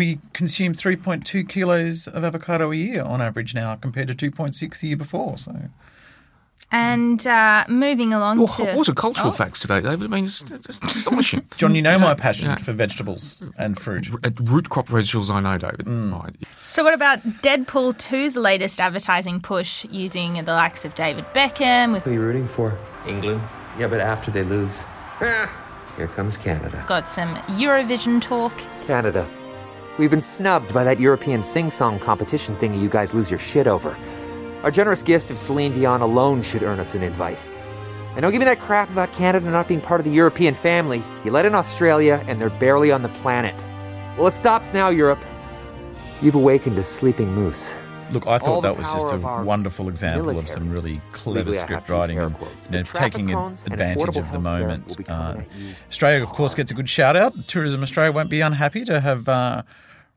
We 0.00 0.18
consume 0.32 0.72
3.2 0.74 1.48
kilos 1.48 2.08
of 2.08 2.24
avocado 2.24 2.72
a 2.72 2.74
year 2.74 3.02
on 3.12 3.22
average 3.22 3.54
now, 3.54 3.76
compared 3.76 4.08
to 4.08 4.14
2.6 4.30 4.80
the 4.80 4.88
year 4.88 4.96
before. 4.96 5.38
So 5.38 5.52
and 6.72 7.24
uh, 7.28 7.64
moving 7.68 8.12
along 8.12 8.38
Well, 8.38 8.48
to 8.48 8.72
horticultural 8.72 9.28
Oh. 9.28 9.30
facts 9.30 9.60
today, 9.60 9.80
David. 9.80 10.02
I 10.10 10.14
mean, 10.16 10.24
it's, 10.24 10.40
it's 10.50 10.68
astonishing. 10.82 11.42
John, 11.56 11.76
you 11.76 11.82
know 11.82 11.96
my 11.98 12.14
passion 12.14 12.48
yeah. 12.48 12.56
for 12.56 12.72
vegetables 12.72 13.40
and 13.56 13.78
fruit. 13.78 14.08
Uh, 14.24 14.30
Root 14.42 14.68
crop 14.68 14.88
vegetables, 14.88 15.30
I 15.30 15.38
know, 15.40 15.56
David. 15.58 15.86
Mm. 15.86 16.34
So, 16.62 16.82
what 16.82 16.92
about 16.92 17.20
Deadpool 17.42 17.94
2's 17.98 18.34
latest 18.36 18.80
advertising 18.80 19.40
push 19.40 19.84
using 19.90 20.44
the 20.44 20.52
likes 20.52 20.84
of 20.84 20.96
David 20.96 21.24
Beckham? 21.32 21.92
We've 21.92 22.02
Who 22.02 22.10
are 22.10 22.14
you 22.14 22.20
rooting 22.20 22.48
for? 22.48 22.76
England. 23.06 23.40
Yeah, 23.78 23.88
but 23.88 24.00
after 24.00 24.30
they 24.30 24.42
lose. 24.42 24.84
Ah. 25.20 25.50
Here 25.96 26.08
comes 26.08 26.36
Canada. 26.36 26.84
got 26.86 27.08
some 27.08 27.34
Eurovision 27.58 28.20
talk. 28.20 28.52
Canada. 28.86 29.28
We've 29.98 30.10
been 30.10 30.20
snubbed 30.20 30.74
by 30.74 30.84
that 30.84 31.00
European 31.00 31.42
sing 31.42 31.70
song 31.70 31.98
competition 31.98 32.54
thingy 32.56 32.80
you 32.80 32.90
guys 32.90 33.14
lose 33.14 33.30
your 33.30 33.38
shit 33.38 33.66
over. 33.66 33.96
Our 34.62 34.70
generous 34.70 35.02
gift 35.02 35.30
of 35.30 35.38
Celine 35.38 35.72
Dion 35.72 36.02
alone 36.02 36.42
should 36.42 36.62
earn 36.62 36.80
us 36.80 36.94
an 36.94 37.02
invite. 37.02 37.38
And 38.14 38.22
don't 38.22 38.32
give 38.32 38.40
me 38.40 38.46
that 38.46 38.60
crap 38.60 38.90
about 38.90 39.12
Canada 39.12 39.50
not 39.50 39.68
being 39.68 39.80
part 39.80 40.00
of 40.00 40.04
the 40.04 40.10
European 40.10 40.54
family. 40.54 41.02
You 41.24 41.30
let 41.30 41.46
in 41.46 41.54
Australia, 41.54 42.22
and 42.26 42.40
they're 42.40 42.50
barely 42.50 42.90
on 42.90 43.02
the 43.02 43.10
planet. 43.10 43.54
Well, 44.16 44.26
it 44.26 44.34
stops 44.34 44.72
now, 44.72 44.88
Europe. 44.88 45.22
You've 46.22 46.34
awakened 46.34 46.78
a 46.78 46.84
sleeping 46.84 47.32
moose. 47.34 47.74
Look, 48.12 48.26
I 48.26 48.38
thought 48.38 48.60
that 48.62 48.76
was 48.76 48.90
just 48.92 49.12
a 49.12 49.18
wonderful 49.44 49.88
example 49.88 50.36
of 50.36 50.48
some 50.48 50.68
really 50.70 51.00
clever 51.12 51.38
Legally, 51.40 51.56
script 51.56 51.88
writing 51.88 52.18
and 52.18 52.36
quotes, 52.36 52.66
you 52.66 52.72
know, 52.72 52.82
taking 52.82 53.28
cones 53.28 53.64
and 53.64 53.72
advantage 53.74 54.16
of 54.16 54.30
the 54.32 54.38
moment. 54.40 55.08
Uh, 55.10 55.42
Australia, 55.88 56.22
of 56.22 56.28
course, 56.30 56.54
gets 56.54 56.70
a 56.70 56.74
good 56.74 56.88
shout 56.88 57.16
out. 57.16 57.48
Tourism 57.48 57.82
Australia 57.82 58.12
won't 58.12 58.30
be 58.30 58.40
unhappy 58.40 58.84
to 58.84 59.00
have 59.00 59.28
uh, 59.28 59.62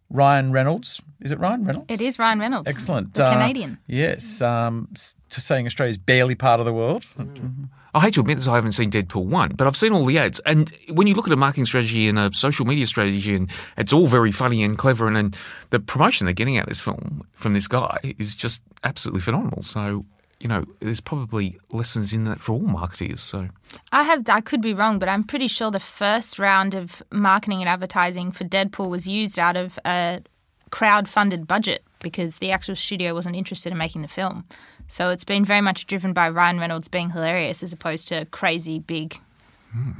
Ryan 0.09 0.51
Reynolds. 0.51 1.01
Is 1.21 1.31
it 1.31 1.39
Ryan 1.39 1.65
Reynolds? 1.65 1.85
It 1.91 2.01
is 2.01 2.17
Ryan 2.19 2.39
Reynolds. 2.39 2.69
Excellent. 2.69 3.13
The 3.15 3.25
Uh, 3.25 3.33
Canadian. 3.33 3.77
Yes. 3.87 4.41
Um, 4.41 4.87
s- 4.95 5.15
to 5.31 5.41
saying 5.41 5.65
Australia's 5.67 5.97
barely 5.97 6.35
part 6.35 6.59
of 6.59 6.65
the 6.65 6.73
world. 6.73 7.05
I 7.93 8.01
hate 8.01 8.13
to 8.15 8.21
admit 8.21 8.37
this, 8.37 8.47
I 8.47 8.55
haven't 8.55 8.73
seen 8.73 8.91
Deadpool 8.91 9.25
1, 9.25 9.53
but 9.55 9.65
I've 9.65 9.77
seen 9.77 9.93
all 9.93 10.05
the 10.05 10.17
ads. 10.17 10.39
And 10.41 10.71
when 10.89 11.07
you 11.07 11.15
look 11.15 11.27
at 11.27 11.33
a 11.33 11.37
marketing 11.37 11.65
strategy 11.65 12.07
and 12.07 12.19
a 12.19 12.31
social 12.33 12.65
media 12.65 12.85
strategy, 12.85 13.35
and 13.35 13.49
it's 13.77 13.93
all 13.93 14.07
very 14.07 14.31
funny 14.31 14.63
and 14.63 14.77
clever, 14.77 15.07
and, 15.07 15.17
and 15.17 15.37
the 15.71 15.79
promotion 15.79 16.25
they're 16.25 16.33
getting 16.33 16.57
out 16.57 16.63
of 16.63 16.69
this 16.69 16.81
film 16.81 17.27
from 17.33 17.53
this 17.53 17.67
guy 17.67 17.97
is 18.17 18.35
just 18.35 18.61
absolutely 18.83 19.21
phenomenal. 19.21 19.63
So, 19.63 20.05
you 20.39 20.47
know, 20.47 20.65
there's 20.79 21.01
probably 21.01 21.59
lessons 21.71 22.13
in 22.13 22.25
that 22.25 22.39
for 22.39 22.53
all 22.53 22.59
marketers. 22.59 23.21
So, 23.21 23.49
I 23.91 24.03
have. 24.03 24.29
I 24.29 24.41
could 24.41 24.61
be 24.61 24.73
wrong, 24.73 24.99
but 24.99 25.09
I'm 25.09 25.23
pretty 25.23 25.47
sure 25.47 25.71
the 25.71 25.79
first 25.79 26.39
round 26.39 26.75
of 26.75 27.01
marketing 27.11 27.61
and 27.61 27.69
advertising 27.69 28.31
for 28.31 28.43
Deadpool 28.43 28.89
was 28.89 29.07
used 29.07 29.39
out 29.39 29.57
of 29.57 29.79
a 29.85 30.21
crowd-funded 30.69 31.47
budget 31.47 31.83
because 32.01 32.37
the 32.37 32.51
actual 32.51 32.75
studio 32.75 33.13
wasn't 33.13 33.35
interested 33.35 33.71
in 33.71 33.77
making 33.77 34.01
the 34.01 34.07
film. 34.07 34.45
So 34.89 35.11
it's 35.11 35.23
been 35.23 35.45
very 35.45 35.61
much 35.61 35.85
driven 35.85 36.13
by 36.13 36.29
Ryan 36.29 36.59
Reynolds 36.59 36.87
being 36.87 37.11
hilarious 37.11 37.61
as 37.63 37.71
opposed 37.71 38.07
to 38.09 38.25
crazy 38.25 38.79
big. 38.79 39.19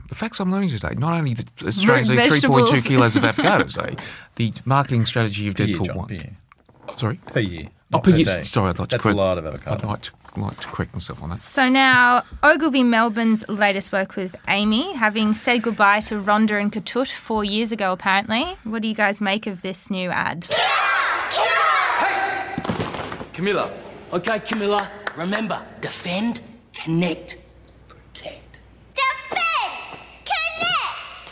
the 0.09 0.15
facts 0.15 0.39
I'm 0.39 0.51
learning 0.51 0.69
today, 0.69 0.94
not 0.97 1.13
only 1.13 1.36
the 1.36 1.45
Australians 1.68 2.09
eat 2.12 2.18
3.2 2.18 2.88
kilos 2.88 3.15
of 3.15 3.21
avocados, 3.31 3.77
eh, 3.77 3.95
the 4.36 4.51
marketing 4.65 5.06
strategy 5.06 5.47
of 5.47 5.56
Per 5.56 5.63
year, 5.63 5.77
Deadpool 5.77 5.86
John, 5.86 5.97
1. 5.97 6.07
per 6.07 6.13
year. 6.15 6.38
Sorry? 6.97 7.19
Per 7.27 7.39
year. 7.39 7.68
Oh, 7.68 7.71
not 7.91 8.03
per 8.03 8.12
per 8.12 8.18
year. 8.18 8.25
day. 8.25 8.41
Sorry, 8.44 8.69
I'd 8.69 8.80
like 8.80 8.89
to 8.89 8.94
That's 8.95 9.03
correct. 9.03 9.13
a 9.13 9.21
lot 9.21 9.38
of 9.38 9.45
I'd 9.45 9.83
like 9.83 10.01
to, 10.01 10.12
like 10.38 10.59
to 10.59 10.68
correct 10.69 10.94
myself 10.94 11.21
on 11.21 11.30
that. 11.30 11.39
So 11.39 11.69
now 11.69 12.24
Ogilvy 12.41 12.83
Melbourne's 12.83 13.47
latest 13.47 13.91
work 13.91 14.15
with 14.15 14.36
AAMI, 14.47 14.95
having 14.95 15.36
said 15.36 15.62
goodbye 15.62 16.00
to 16.01 16.19
Rhonda 16.19 16.59
and 16.59 16.71
Ketut 16.74 17.12
four 17.12 17.44
years 17.44 17.71
ago, 17.71 17.91
apparently. 17.91 18.44
What 18.63 18.81
do 18.81 18.88
you 18.88 18.95
guys 18.95 19.21
make 19.21 19.45
of 19.45 19.62
this 19.62 19.91
new 19.91 20.09
ad? 20.09 20.47
Camilla. 23.33 23.71
Okay, 24.12 24.40
Camilla. 24.40 24.90
Remember, 25.16 25.64
defend, 25.82 26.42
connect, 26.74 27.38
protect. 27.88 28.62
Defend! 28.96 30.00
Connect! 30.26 31.32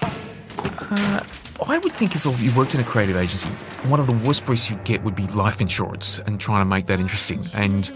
Protect! 0.00 0.92
Uh, 0.92 1.24
I 1.66 1.78
would 1.78 1.92
think 1.92 2.14
if 2.14 2.24
you 2.24 2.54
worked 2.54 2.76
in 2.76 2.80
a 2.80 2.84
creative 2.84 3.16
agency, 3.16 3.48
one 3.88 3.98
of 3.98 4.06
the 4.06 4.12
worst 4.12 4.44
briefs 4.44 4.70
you'd 4.70 4.84
get 4.84 5.02
would 5.02 5.16
be 5.16 5.26
life 5.28 5.60
insurance 5.60 6.20
and 6.20 6.40
trying 6.40 6.60
to 6.60 6.66
make 6.66 6.86
that 6.86 7.00
interesting. 7.00 7.48
And 7.52 7.90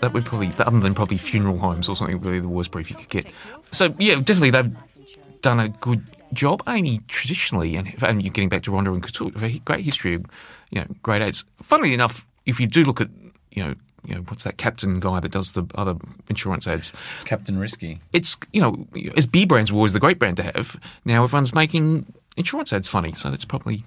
that 0.00 0.14
would 0.14 0.24
probably, 0.24 0.50
other 0.58 0.80
than 0.80 0.94
probably 0.94 1.18
funeral 1.18 1.58
homes 1.58 1.90
or 1.90 1.96
something, 1.96 2.18
really 2.20 2.40
the 2.40 2.48
worst 2.48 2.70
brief 2.70 2.88
you 2.88 2.96
could 2.96 3.10
get. 3.10 3.30
So, 3.70 3.92
yeah, 3.98 4.14
definitely 4.14 4.50
they've 4.50 4.74
done 5.42 5.60
a 5.60 5.68
good 5.68 6.04
job. 6.32 6.64
AAMI, 6.64 7.06
traditionally, 7.06 7.76
and, 7.76 7.94
and 8.02 8.22
you're 8.22 8.32
getting 8.32 8.48
back 8.48 8.62
to 8.62 8.70
Rhonda 8.70 8.94
and 8.94 9.02
Ketut, 9.02 9.34
have 9.34 9.42
a 9.42 9.58
great 9.58 9.84
history 9.84 10.14
of, 10.14 10.24
you 10.70 10.80
know, 10.80 10.86
great 11.02 11.20
ads. 11.20 11.44
Funnily 11.60 11.92
enough, 11.94 12.27
if 12.48 12.58
you 12.58 12.66
do 12.66 12.82
look 12.82 13.00
at, 13.00 13.08
you 13.52 13.62
know, 13.62 13.74
you 14.06 14.14
know, 14.14 14.20
what's 14.22 14.44
that 14.44 14.56
captain 14.56 15.00
guy 15.00 15.20
that 15.20 15.30
does 15.30 15.52
the 15.52 15.64
other 15.74 15.94
insurance 16.28 16.66
ads? 16.66 16.92
Captain 17.24 17.58
Risky. 17.58 18.00
it's 18.12 18.36
you 18.52 18.60
know 18.60 18.86
as 19.16 19.26
beer 19.26 19.46
brands 19.46 19.70
were 19.70 19.76
always 19.76 19.92
the 19.92 20.00
great 20.00 20.18
brand 20.18 20.36
to 20.38 20.42
have. 20.42 20.80
Now 21.04 21.22
everyone's 21.24 21.54
making 21.54 22.12
insurance 22.36 22.72
ads 22.72 22.88
funny, 22.88 23.12
so 23.12 23.30
that's 23.30 23.44
probably 23.44 23.84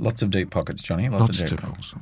Lots 0.00 0.22
of 0.22 0.30
deep 0.30 0.50
pockets, 0.50 0.80
Johnny. 0.80 1.10
Lots, 1.10 1.20
lots 1.20 1.40
of 1.42 1.48
deep 1.50 1.60
pockets. 1.60 1.94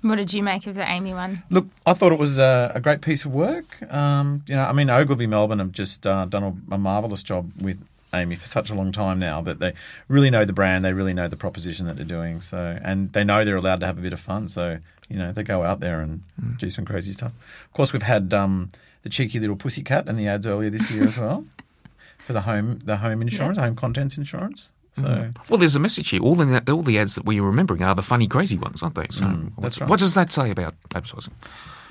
What 0.00 0.16
did 0.16 0.32
you 0.32 0.42
make 0.42 0.66
of 0.66 0.74
the 0.74 0.82
AAMI 0.82 1.14
one? 1.14 1.42
Look, 1.50 1.66
I 1.86 1.92
thought 1.92 2.10
it 2.10 2.18
was 2.18 2.38
a, 2.38 2.72
a 2.74 2.80
great 2.80 3.02
piece 3.02 3.26
of 3.26 3.32
work. 3.32 3.80
Um, 3.92 4.42
you 4.48 4.54
know, 4.54 4.64
I 4.64 4.72
mean, 4.72 4.88
Ogilvy 4.88 5.26
Melbourne 5.26 5.58
have 5.58 5.70
just 5.70 6.06
uh, 6.06 6.24
done 6.24 6.42
a, 6.42 6.74
a 6.74 6.78
marvelous 6.78 7.22
job 7.22 7.52
with 7.60 7.78
AAMI 8.14 8.38
for 8.38 8.46
such 8.46 8.70
a 8.70 8.74
long 8.74 8.90
time 8.90 9.18
now 9.18 9.42
that 9.42 9.58
they 9.58 9.74
really 10.08 10.30
know 10.30 10.46
the 10.46 10.52
brand, 10.54 10.84
they 10.84 10.94
really 10.94 11.12
know 11.14 11.28
the 11.28 11.36
proposition 11.36 11.86
that 11.86 11.96
they're 11.96 12.04
doing. 12.06 12.40
So, 12.40 12.78
and 12.82 13.12
they 13.12 13.22
know 13.22 13.44
they're 13.44 13.56
allowed 13.56 13.80
to 13.80 13.86
have 13.86 13.98
a 13.98 14.02
bit 14.02 14.14
of 14.14 14.20
fun. 14.20 14.48
So, 14.48 14.78
you 15.12 15.18
know, 15.18 15.30
they 15.30 15.42
go 15.42 15.62
out 15.62 15.80
there 15.80 16.00
and 16.00 16.22
hmm. 16.40 16.54
do 16.54 16.70
some 16.70 16.84
crazy 16.84 17.12
stuff. 17.12 17.34
Of 17.66 17.72
course, 17.72 17.92
we've 17.92 18.02
had 18.02 18.32
um, 18.32 18.70
the 19.02 19.10
cheeky 19.10 19.38
little 19.38 19.56
pussycat 19.56 20.08
in 20.08 20.16
the 20.16 20.26
ads 20.26 20.46
earlier 20.46 20.70
this 20.70 20.90
year 20.90 21.04
as 21.04 21.18
well 21.18 21.44
for 22.18 22.32
the 22.32 22.40
home 22.42 22.80
the 22.84 22.96
home 22.96 23.20
insurance, 23.20 23.58
home 23.58 23.76
contents 23.76 24.16
insurance. 24.16 24.72
So. 24.94 25.02
Hmm. 25.02 25.30
well. 25.48 25.58
There's 25.58 25.76
a 25.76 25.80
message 25.80 26.10
here. 26.10 26.20
All 26.20 26.34
the 26.34 26.62
all 26.72 26.82
the 26.82 26.98
ads 26.98 27.14
that 27.14 27.26
we 27.26 27.40
are 27.40 27.44
remembering 27.44 27.82
are 27.82 27.94
the 27.94 28.02
funny, 28.02 28.26
crazy 28.26 28.58
ones, 28.58 28.82
aren't 28.82 28.94
they? 28.94 29.06
So 29.10 29.26
hmm. 29.26 29.48
what's- 29.54 29.62
that's 29.62 29.80
right. 29.80 29.90
what 29.90 30.00
does 30.00 30.14
that 30.14 30.32
say 30.32 30.50
about 30.50 30.74
advertising? 30.94 31.34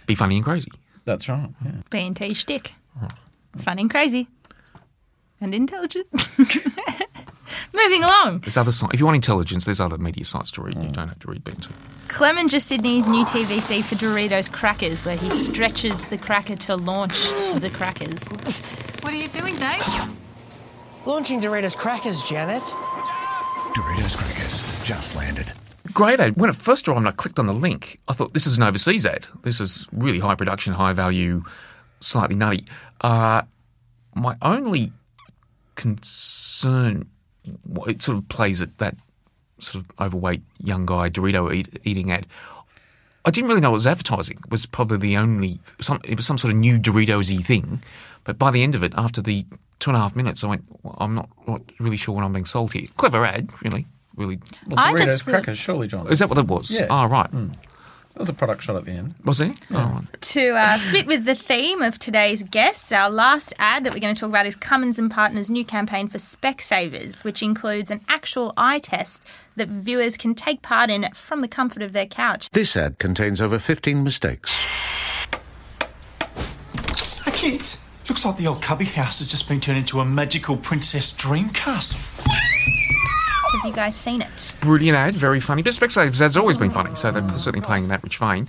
Be 0.08 0.16
funny 0.16 0.36
and 0.36 0.44
crazy. 0.44 0.72
That's 1.06 1.30
right. 1.30 1.50
Yeah. 1.64 1.72
B&T 1.90 2.34
shtick. 2.34 2.74
Fun 3.58 3.80
and 3.80 3.90
crazy. 3.90 4.28
And 5.40 5.54
intelligent. 5.56 6.08
Moving 7.74 8.04
along. 8.04 8.40
There's 8.40 8.58
other 8.58 8.72
sites. 8.72 8.94
If 8.94 9.00
you 9.00 9.06
want 9.06 9.16
intelligence, 9.16 9.66
there's 9.66 9.80
other 9.80 9.98
media 9.98 10.26
sites 10.26 10.52
to 10.52 10.62
read. 10.62 10.76
You 10.82 10.90
don't 10.90 11.08
have 11.08 11.20
to 11.20 11.28
read 11.32 11.44
B&T. 11.44 11.70
Clemenger 12.10 12.60
Sydney's 12.60 13.08
new 13.08 13.24
TVC 13.24 13.84
for 13.84 13.96
Doritos 13.96 14.52
Crackers, 14.52 15.06
where 15.06 15.16
he 15.16 15.30
stretches 15.30 16.08
the 16.08 16.18
cracker 16.18 16.58
to 16.58 16.76
launch 16.76 17.30
the 17.60 17.70
crackers. 17.74 18.28
What 19.02 19.14
are 19.14 19.18
you 19.18 19.30
doing, 19.30 19.56
Dave? 19.56 19.82
Launching 21.06 21.40
Doritos 21.40 21.76
Crackers, 21.76 22.22
Janet. 22.24 22.62
Doritos 22.62 24.18
Crackers 24.18 24.84
just 24.86 25.16
landed. 25.16 25.52
Great 25.94 26.20
ad. 26.20 26.36
When 26.38 26.50
it 26.50 26.56
first 26.56 26.88
arrived, 26.88 27.08
I 27.08 27.12
clicked 27.12 27.40
on 27.40 27.48
the 27.48 27.54
link. 27.54 28.00
I 28.08 28.14
thought 28.14 28.34
this 28.34 28.46
is 28.46 28.58
an 28.58 28.64
overseas 28.64 29.06
ad. 29.06 29.26
This 29.44 29.60
is 29.62 29.88
really 29.92 30.20
high 30.20 30.36
production, 30.36 30.74
high 30.74 30.94
value, 30.94 31.44
slightly 32.02 32.36
nutty. 32.36 32.66
Uh, 33.00 33.44
my 34.14 34.36
only 34.42 34.92
concern. 35.76 37.10
It 37.88 38.02
sort 38.02 38.18
of 38.18 38.28
plays 38.30 38.62
at 38.62 38.78
that 38.78 38.96
sort 39.60 39.84
of 39.84 39.92
overweight 40.00 40.42
young 40.60 40.86
guy 40.86 41.10
Dorito 41.10 41.54
eat, 41.54 41.68
eating 41.84 42.12
ad. 42.12 42.28
I 43.24 43.30
didn't 43.32 43.50
really 43.50 43.62
know 43.62 43.70
it 43.70 43.74
was 43.74 43.86
advertising. 43.88 44.38
It 44.44 44.52
was 44.52 44.66
probably 44.66 44.98
the 44.98 45.18
only 45.18 45.60
some. 45.80 46.00
It 46.04 46.16
was 46.16 46.26
some 46.26 46.38
sort 46.40 46.54
of 46.54 46.60
new 46.60 46.80
Doritos-y 46.80 47.42
thing. 47.44 47.82
But 48.24 48.38
by 48.40 48.52
the 48.52 48.64
end 48.64 48.74
of 48.76 48.84
it, 48.84 48.94
after 48.98 49.22
the 49.22 49.46
two 49.80 49.90
and 49.92 49.98
a 49.98 50.00
half 50.00 50.16
minutes, 50.16 50.44
I 50.44 50.48
went, 50.48 50.64
well, 50.84 50.96
I'm 51.00 51.14
not, 51.14 51.30
not 51.48 51.62
really 51.80 51.98
sure 51.98 52.14
what 52.16 52.24
I'm 52.24 52.34
being 52.34 52.46
sold 52.46 52.74
here. 52.74 52.88
Clever 52.98 53.26
ad, 53.26 53.50
really, 53.64 53.86
really. 54.16 54.40
Well, 54.68 54.80
I 54.80 54.94
Doritos 54.94 54.98
just- 55.06 55.26
crackers, 55.26 55.58
surely, 55.58 55.88
John. 55.88 56.08
Is 56.08 56.20
that 56.20 56.30
what 56.30 56.38
it 56.38 56.48
was? 56.48 56.72
Yeah. 56.72 56.88
Oh, 56.90 57.06
right. 57.06 57.32
Mm. 57.32 57.56
That 58.14 58.20
was 58.20 58.30
a 58.30 58.34
product 58.34 58.64
shot 58.64 58.76
at 58.76 58.86
the 58.86 58.92
end. 58.92 59.16
Was 59.24 59.40
it? 59.40 59.58
Oh. 59.72 60.02
To 60.20 60.50
uh, 60.52 60.78
fit 60.78 61.08
with 61.08 61.24
the 61.26 61.36
theme 61.36 61.82
of 61.82 61.98
today's 61.98 62.44
guests, 62.44 62.92
our 62.92 63.10
last 63.10 63.54
ad 63.58 63.86
that 63.86 63.94
we're 63.94 64.00
going 64.00 64.14
to 64.14 64.20
talk 64.20 64.30
about 64.30 64.46
is 64.46 64.56
Cummins 64.56 65.00
and 65.00 65.10
Partners' 65.10 65.50
new 65.50 65.64
campaign 65.64 66.10
for 66.10 66.18
Specsavers, 66.18 67.24
which 67.24 67.42
includes 67.42 67.90
an 67.90 68.02
actual 68.10 68.54
eye 68.58 68.80
test 68.80 69.26
that 69.56 69.70
viewers 69.70 70.18
can 70.18 70.36
take 70.36 70.62
part 70.62 70.90
in 70.90 71.08
from 71.14 71.40
the 71.40 71.48
comfort 71.48 71.82
of 71.82 71.94
their 71.94 72.06
couch. 72.06 72.50
This 72.52 72.76
ad 72.76 73.00
contains 73.00 73.40
over 73.40 73.60
15 73.60 74.04
mistakes. 74.04 74.60
Hey 77.24 77.32
kids, 77.32 77.86
looks 78.10 78.26
like 78.26 78.36
the 78.36 78.48
old 78.48 78.62
cubby 78.62 78.86
house 78.86 79.20
has 79.20 79.28
just 79.30 79.48
been 79.48 79.62
turned 79.62 79.78
into 79.78 80.02
a 80.02 80.06
magical 80.06 80.58
princess 80.58 81.14
dream 81.14 81.50
castle. 81.50 82.00
Have 83.54 83.66
you 83.66 83.74
guys 83.74 83.96
seen 83.96 84.22
it? 84.22 84.56
Brilliant 84.62 84.98
ad, 84.98 85.16
very 85.16 85.40
funny. 85.42 85.62
But 85.62 85.74
Specsavers 85.74 86.22
ad's 86.22 86.38
always 86.38 86.58
been 86.58 86.72
funny, 86.72 86.96
so 86.96 87.12
they're 87.12 87.28
certainly 87.38 87.66
playing 87.66 87.84
in 87.84 87.90
that 87.90 88.02
rich 88.02 88.18
vein. 88.18 88.48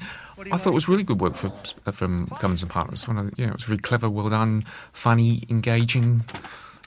I 0.52 0.56
thought 0.56 0.70
it 0.70 0.74
was 0.74 0.88
really 0.88 1.02
good 1.02 1.20
work 1.20 1.34
for, 1.34 1.52
from 1.92 2.26
Cummins 2.26 2.62
and 2.62 2.70
Partners. 2.70 3.06
One 3.08 3.18
of 3.18 3.26
the, 3.26 3.42
yeah, 3.42 3.48
it 3.48 3.54
was 3.54 3.64
very 3.64 3.78
clever, 3.78 4.08
well 4.08 4.28
done, 4.28 4.64
funny, 4.92 5.42
engaging. 5.48 6.22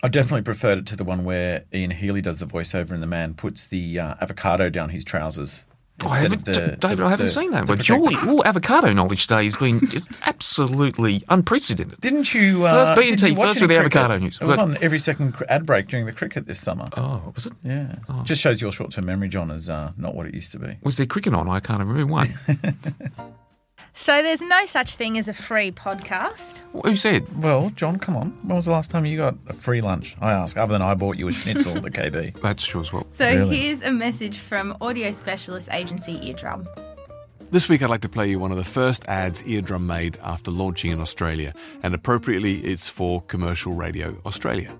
I 0.02 0.08
definitely 0.08 0.44
preferred 0.44 0.78
it 0.80 0.86
to 0.88 0.96
the 0.96 1.04
one 1.04 1.26
where 1.26 1.66
Ian 1.74 1.92
Healy 1.92 2.22
does 2.22 2.40
the 2.40 2.46
voiceover 2.46 2.92
and 2.92 3.04
the 3.04 3.08
man 3.08 3.34
puts 3.34 3.68
the 3.68 4.00
uh, 4.00 4.16
avocado 4.22 4.70
down 4.70 4.90
his 4.90 5.04
trousers. 5.04 5.66
I 6.04 6.20
haven't, 6.20 6.44
the- 6.46 6.76
David, 6.80 6.98
the- 7.00 7.06
I 7.06 7.10
haven't 7.10 7.28
the- 7.28 7.32
seen 7.32 7.52
that. 7.52 7.66
But. 7.68 7.80
Julie, 7.80 8.16
all 8.28 8.44
avocado 8.46 8.92
knowledge 8.92 9.28
today 9.28 9.44
has 9.46 9.56
been 9.56 9.80
absolutely 10.24 11.24
unprecedented. 11.30 12.00
Didn't 12.02 12.34
you? 12.34 12.66
Uh, 12.66 12.86
First 12.86 13.00
B 13.02 13.10
and 13.10 13.18
T, 13.20 13.34
first 13.36 13.62
with 13.62 13.70
the 13.70 13.76
cricket? 13.76 13.96
avocado 13.96 14.18
news. 14.18 14.38
It 14.42 14.46
was 14.46 14.58
on 14.58 14.78
every 14.82 15.00
second 15.00 15.36
ad 15.48 15.66
break 15.66 15.88
during 15.88 16.06
the 16.06 16.12
cricket 16.14 16.48
this 16.48 16.60
summer. 16.60 16.90
Oh, 16.98 17.32
was 17.34 17.46
it? 17.46 17.54
Yeah, 17.64 17.96
just 18.24 18.42
shows 18.42 18.62
your 18.62 18.72
short-term 18.74 19.06
memory, 19.06 19.30
John, 19.30 19.50
is 19.52 19.70
uh, 19.70 19.92
not 19.98 20.16
what 20.16 20.26
it 20.26 20.34
used 20.34 20.52
to 20.52 20.60
be. 20.60 20.78
Was 20.84 20.98
there 20.98 21.06
cricket 21.06 21.34
on? 21.34 21.50
I 21.50 21.60
can't 21.62 21.80
remember 21.80 22.06
one. 22.12 22.28
So 23.98 24.22
there's 24.22 24.42
no 24.42 24.66
such 24.66 24.96
thing 24.96 25.18
as 25.18 25.30
a 25.30 25.34
free 25.34 25.72
podcast. 25.72 26.64
Who 26.84 26.96
said? 26.96 27.42
Well, 27.42 27.70
John, 27.78 27.98
come 27.98 28.18
on. 28.18 28.32
When 28.44 28.58
was 28.58 28.66
the 28.66 28.72
last 28.72 28.90
time 28.92 29.06
you 29.06 29.16
got 29.18 29.36
a 29.48 29.54
free 29.54 29.80
lunch? 29.80 30.18
I 30.20 30.34
ask, 30.34 30.58
other 30.58 30.74
than 30.74 30.82
I 30.82 30.96
bought 30.96 31.18
you 31.18 31.30
a 31.30 31.32
schnitzel 31.32 31.78
at 31.78 31.84
the 31.84 31.90
KB. 31.90 32.34
That's 32.42 32.66
true 32.66 32.82
as 32.82 32.92
well. 32.92 33.08
So 33.10 33.26
Really? 33.26 33.56
here's 33.56 33.82
a 33.84 33.92
message 33.92 34.38
from 34.40 34.76
audio 34.82 35.14
specialist 35.14 35.70
agency 35.72 36.20
Eardrum. 36.30 36.68
This 37.52 37.70
week, 37.70 37.82
I'd 37.84 37.90
like 37.90 38.02
to 38.02 38.10
play 38.10 38.30
you 38.30 38.38
one 38.38 38.52
of 38.52 38.58
the 38.58 38.66
first 38.66 39.08
ads 39.08 39.42
Eardrum 39.44 39.88
made 39.88 40.18
after 40.22 40.52
launching 40.52 40.92
in 40.92 41.00
Australia, 41.00 41.54
and 41.82 41.96
appropriately, 41.96 42.58
it's 42.66 42.90
for 42.90 43.22
Commercial 43.22 43.72
Radio 43.72 44.18
Australia. 44.26 44.76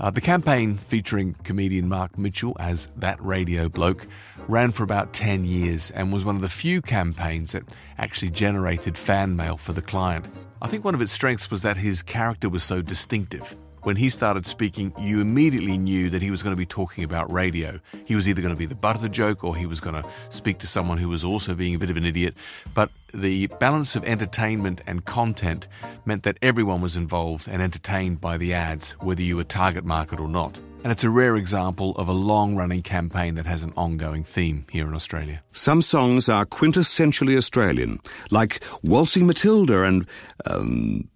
Uh, 0.00 0.10
the 0.10 0.20
campaign, 0.20 0.76
featuring 0.78 1.34
comedian 1.44 1.88
Mark 1.88 2.18
Mitchell 2.18 2.56
as 2.58 2.88
that 2.96 3.22
radio 3.22 3.68
bloke, 3.68 4.06
ran 4.48 4.72
for 4.72 4.82
about 4.82 5.12
10 5.12 5.44
years 5.44 5.90
and 5.90 6.12
was 6.12 6.24
one 6.24 6.34
of 6.34 6.42
the 6.42 6.48
few 6.48 6.80
campaigns 6.80 7.52
that 7.52 7.62
actually 7.98 8.30
generated 8.30 8.96
fan 8.96 9.36
mail 9.36 9.56
for 9.56 9.74
the 9.74 9.82
client. 9.82 10.26
I 10.60 10.68
think 10.68 10.84
one 10.84 10.94
of 10.94 11.02
its 11.02 11.12
strengths 11.12 11.50
was 11.50 11.62
that 11.62 11.76
his 11.76 12.02
character 12.02 12.48
was 12.48 12.64
so 12.64 12.82
distinctive. 12.82 13.56
When 13.82 13.94
he 13.94 14.10
started 14.10 14.44
speaking, 14.44 14.92
you 14.98 15.20
immediately 15.20 15.78
knew 15.78 16.10
that 16.10 16.20
he 16.20 16.30
was 16.30 16.42
going 16.42 16.52
to 16.52 16.58
be 16.58 16.66
talking 16.66 17.04
about 17.04 17.30
radio. 17.30 17.78
He 18.06 18.16
was 18.16 18.28
either 18.28 18.42
going 18.42 18.52
to 18.52 18.58
be 18.58 18.66
the 18.66 18.74
butt 18.74 18.96
of 18.96 19.02
the 19.02 19.08
joke 19.08 19.44
or 19.44 19.54
he 19.54 19.66
was 19.66 19.80
going 19.80 20.02
to 20.02 20.08
speak 20.30 20.58
to 20.58 20.66
someone 20.66 20.98
who 20.98 21.08
was 21.08 21.22
also 21.22 21.54
being 21.54 21.74
a 21.74 21.78
bit 21.78 21.90
of 21.90 21.96
an 21.96 22.04
idiot. 22.04 22.34
But 22.74 22.90
the 23.14 23.46
balance 23.46 23.94
of 23.94 24.04
entertainment 24.04 24.80
and 24.86 25.04
content 25.04 25.68
meant 26.04 26.24
that 26.24 26.38
everyone 26.42 26.80
was 26.80 26.96
involved 26.96 27.48
and 27.48 27.62
entertained 27.62 28.20
by 28.20 28.36
the 28.36 28.52
ads, 28.52 28.92
whether 29.00 29.22
you 29.22 29.36
were 29.36 29.44
target 29.44 29.84
market 29.84 30.18
or 30.18 30.28
not. 30.28 30.60
And 30.84 30.92
it's 30.92 31.04
a 31.04 31.10
rare 31.10 31.36
example 31.36 31.92
of 31.96 32.08
a 32.08 32.12
long 32.12 32.56
running 32.56 32.82
campaign 32.82 33.34
that 33.34 33.46
has 33.46 33.62
an 33.62 33.72
ongoing 33.76 34.24
theme 34.24 34.64
here 34.70 34.86
in 34.86 34.94
Australia. 34.94 35.42
Some 35.52 35.82
songs 35.82 36.28
are 36.28 36.46
quintessentially 36.46 37.36
Australian, 37.36 38.00
like 38.30 38.60
Waltzing 38.82 39.26
Matilda 39.26 39.84
and. 39.84 40.06
Um, 40.46 41.08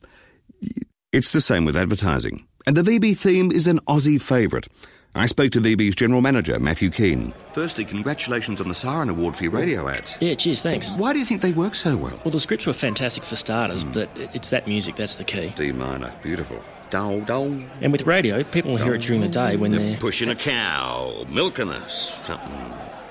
it's 1.12 1.32
the 1.32 1.42
same 1.42 1.66
with 1.66 1.76
advertising. 1.76 2.46
And 2.66 2.74
the 2.76 2.82
VB 2.82 3.18
theme 3.18 3.52
is 3.52 3.66
an 3.66 3.80
Aussie 3.80 4.20
favourite. 4.20 4.66
I 5.14 5.26
spoke 5.26 5.52
to 5.52 5.60
VB's 5.60 5.94
general 5.94 6.22
manager, 6.22 6.58
Matthew 6.58 6.88
Keane. 6.88 7.34
Firstly, 7.52 7.84
congratulations 7.84 8.62
on 8.62 8.68
the 8.68 8.74
Siren 8.74 9.10
Award 9.10 9.36
for 9.36 9.42
your 9.42 9.52
radio 9.52 9.86
ads. 9.88 10.16
Yeah, 10.20 10.32
cheers, 10.34 10.62
thanks. 10.62 10.90
Why 10.92 11.12
do 11.12 11.18
you 11.18 11.26
think 11.26 11.42
they 11.42 11.52
work 11.52 11.74
so 11.74 11.96
well? 11.98 12.18
Well, 12.24 12.32
the 12.32 12.40
scripts 12.40 12.64
were 12.64 12.72
fantastic 12.72 13.24
for 13.24 13.36
starters, 13.36 13.84
but 13.84 14.08
it's 14.16 14.48
that 14.50 14.66
music 14.66 14.96
that's 14.96 15.16
the 15.16 15.24
key. 15.24 15.52
D 15.54 15.70
minor, 15.70 16.14
beautiful. 16.22 16.62
And 16.94 17.92
with 17.92 18.06
radio, 18.06 18.42
people 18.42 18.72
will 18.72 18.78
hear 18.78 18.94
it 18.94 19.02
during 19.02 19.20
the 19.20 19.28
day 19.28 19.56
when 19.56 19.72
they're 19.72 19.96
pushing 19.98 20.28
a 20.28 20.34
cow, 20.34 21.24
milking 21.28 21.70
us, 21.70 22.14
something. 22.24 22.52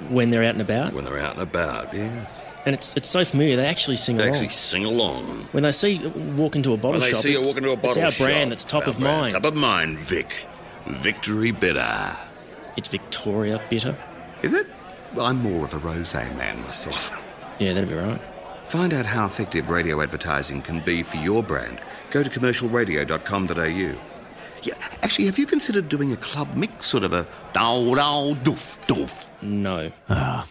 when 0.09 0.29
they're 0.29 0.43
out 0.43 0.53
and 0.55 0.61
about. 0.61 0.93
When 0.93 1.05
they're 1.05 1.19
out 1.19 1.33
and 1.33 1.41
about, 1.41 1.93
yeah. 1.93 2.27
And 2.65 2.75
it's 2.75 2.95
it's 2.95 3.07
so 3.09 3.25
familiar. 3.25 3.55
They 3.55 3.65
actually 3.65 3.95
sing 3.95 4.17
They 4.17 4.25
along. 4.25 4.33
They 4.33 4.39
actually 4.45 4.53
sing 4.53 4.85
along. 4.85 5.47
When 5.51 5.63
they 5.63 5.71
see 5.71 5.97
walk 6.35 6.55
into 6.55 6.73
a 6.73 6.77
bottle 6.77 6.91
When 6.91 6.99
they 7.01 7.09
shop, 7.11 7.21
see 7.21 7.31
you 7.31 7.39
it's, 7.39 7.47
walk 7.49 7.57
into 7.57 7.71
a 7.71 7.87
it's 7.87 7.97
our 7.97 8.11
shop, 8.11 8.23
brand 8.23 8.51
that's 8.51 8.63
top 8.63 8.85
of 8.85 8.99
brand, 8.99 9.21
mind. 9.21 9.33
Top 9.33 9.45
of 9.45 9.55
mind, 9.55 9.97
Vic. 9.99 10.45
Victory 10.87 11.51
Bitter. 11.51 12.15
It's 12.77 12.87
Victoria 12.87 13.59
Bitter. 13.69 13.97
Is 14.43 14.53
it? 14.53 14.67
Well, 15.15 15.25
I'm 15.25 15.37
more 15.37 15.65
of 15.65 15.73
a 15.73 15.79
rosé 15.79 16.35
man 16.37 16.61
myself. 16.61 17.11
Yeah, 17.59 17.73
that'd 17.73 17.89
be 17.89 17.95
right. 17.95 18.19
Find 18.71 18.93
out 18.93 19.05
how 19.05 19.25
effective 19.25 19.69
radio 19.69 20.01
advertising 20.01 20.61
can 20.61 20.79
be 20.79 21.03
for 21.03 21.17
your 21.17 21.43
brand. 21.43 21.81
Go 22.09 22.23
to 22.23 22.29
commercialradio.com.au. 22.29 23.99
Yeah, 24.63 24.73
actually, 25.01 25.25
have 25.25 25.37
you 25.37 25.45
considered 25.45 25.89
doing 25.89 26.13
a 26.13 26.15
club 26.15 26.55
mix, 26.55 26.85
sort 26.85 27.03
of 27.03 27.11
a 27.11 27.27
dow 27.51 27.93
dow 27.95 28.33
doof 28.35 28.79
doof? 28.87 29.29
No. 29.41 29.91
Ah, 30.07 30.47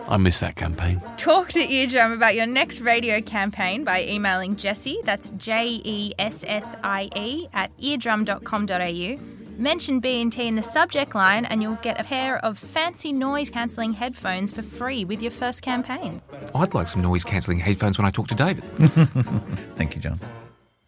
I 0.00 0.18
miss 0.18 0.40
that 0.40 0.56
campaign. 0.56 1.00
Talk 1.16 1.48
to 1.52 1.60
Eardrum 1.60 2.12
about 2.12 2.34
your 2.34 2.44
next 2.44 2.82
radio 2.82 3.22
campaign 3.22 3.84
by 3.84 4.02
emailing 4.02 4.56
Jessie, 4.56 4.98
that's 5.04 5.30
J 5.30 5.80
E 5.82 6.12
S 6.18 6.44
S 6.46 6.76
I 6.84 7.08
E, 7.16 7.48
at 7.54 7.74
eardrum.com.au. 7.78 9.45
Mention 9.58 10.00
B&T 10.00 10.46
in 10.46 10.56
the 10.56 10.62
subject 10.62 11.14
line 11.14 11.46
and 11.46 11.62
you'll 11.62 11.76
get 11.76 11.98
a 11.98 12.04
pair 12.04 12.36
of 12.44 12.58
fancy 12.58 13.10
noise 13.10 13.48
cancelling 13.48 13.94
headphones 13.94 14.52
for 14.52 14.62
free 14.62 15.06
with 15.06 15.22
your 15.22 15.30
first 15.30 15.62
campaign. 15.62 16.20
I'd 16.54 16.74
like 16.74 16.88
some 16.88 17.00
noise 17.00 17.24
cancelling 17.24 17.58
headphones 17.58 17.96
when 17.96 18.06
I 18.06 18.10
talk 18.10 18.28
to 18.28 18.34
David. 18.34 18.64
Thank 19.76 19.94
you, 19.94 20.02
John. 20.02 20.20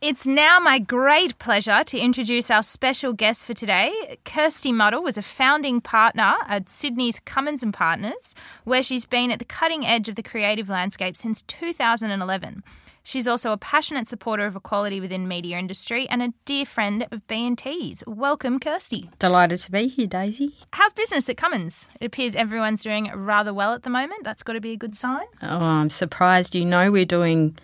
It's 0.02 0.26
now 0.26 0.60
my 0.60 0.78
great 0.78 1.38
pleasure 1.38 1.82
to 1.82 1.98
introduce 1.98 2.50
our 2.50 2.62
special 2.62 3.14
guest 3.14 3.46
for 3.46 3.54
today. 3.54 3.90
Kirsty 4.26 4.70
Muddle 4.70 5.02
was 5.02 5.16
a 5.16 5.22
founding 5.22 5.80
partner 5.80 6.34
at 6.46 6.68
Sydney's 6.68 7.20
Cummins 7.24 7.62
and 7.62 7.72
Partners, 7.72 8.34
where 8.64 8.82
she's 8.82 9.06
been 9.06 9.32
at 9.32 9.38
the 9.38 9.46
cutting 9.46 9.86
edge 9.86 10.10
of 10.10 10.14
the 10.14 10.22
creative 10.22 10.68
landscape 10.68 11.16
since 11.16 11.40
2011. 11.42 12.62
She's 13.08 13.26
also 13.26 13.52
a 13.52 13.56
passionate 13.56 14.06
supporter 14.06 14.44
of 14.44 14.54
equality 14.54 15.00
within 15.00 15.26
media 15.26 15.56
industry 15.56 16.06
and 16.10 16.22
a 16.22 16.34
dear 16.44 16.66
friend 16.66 17.06
of 17.10 17.26
B&T's. 17.26 18.04
Welcome, 18.06 18.60
Kirsty. 18.60 19.08
Delighted 19.18 19.60
to 19.60 19.70
be 19.70 19.88
here, 19.88 20.06
Daisy. 20.06 20.54
How's 20.74 20.92
business 20.92 21.26
at 21.30 21.38
Cummins? 21.38 21.88
It 22.02 22.04
appears 22.04 22.36
everyone's 22.36 22.82
doing 22.82 23.10
rather 23.14 23.54
well 23.54 23.72
at 23.72 23.84
the 23.84 23.88
moment. 23.88 24.24
That's 24.24 24.42
got 24.42 24.52
to 24.52 24.60
be 24.60 24.72
a 24.72 24.76
good 24.76 24.94
sign. 24.94 25.24
Oh, 25.40 25.64
I'm 25.64 25.88
surprised 25.88 26.54
you 26.54 26.66
know 26.66 26.92
we're 26.92 27.06
doing 27.06 27.56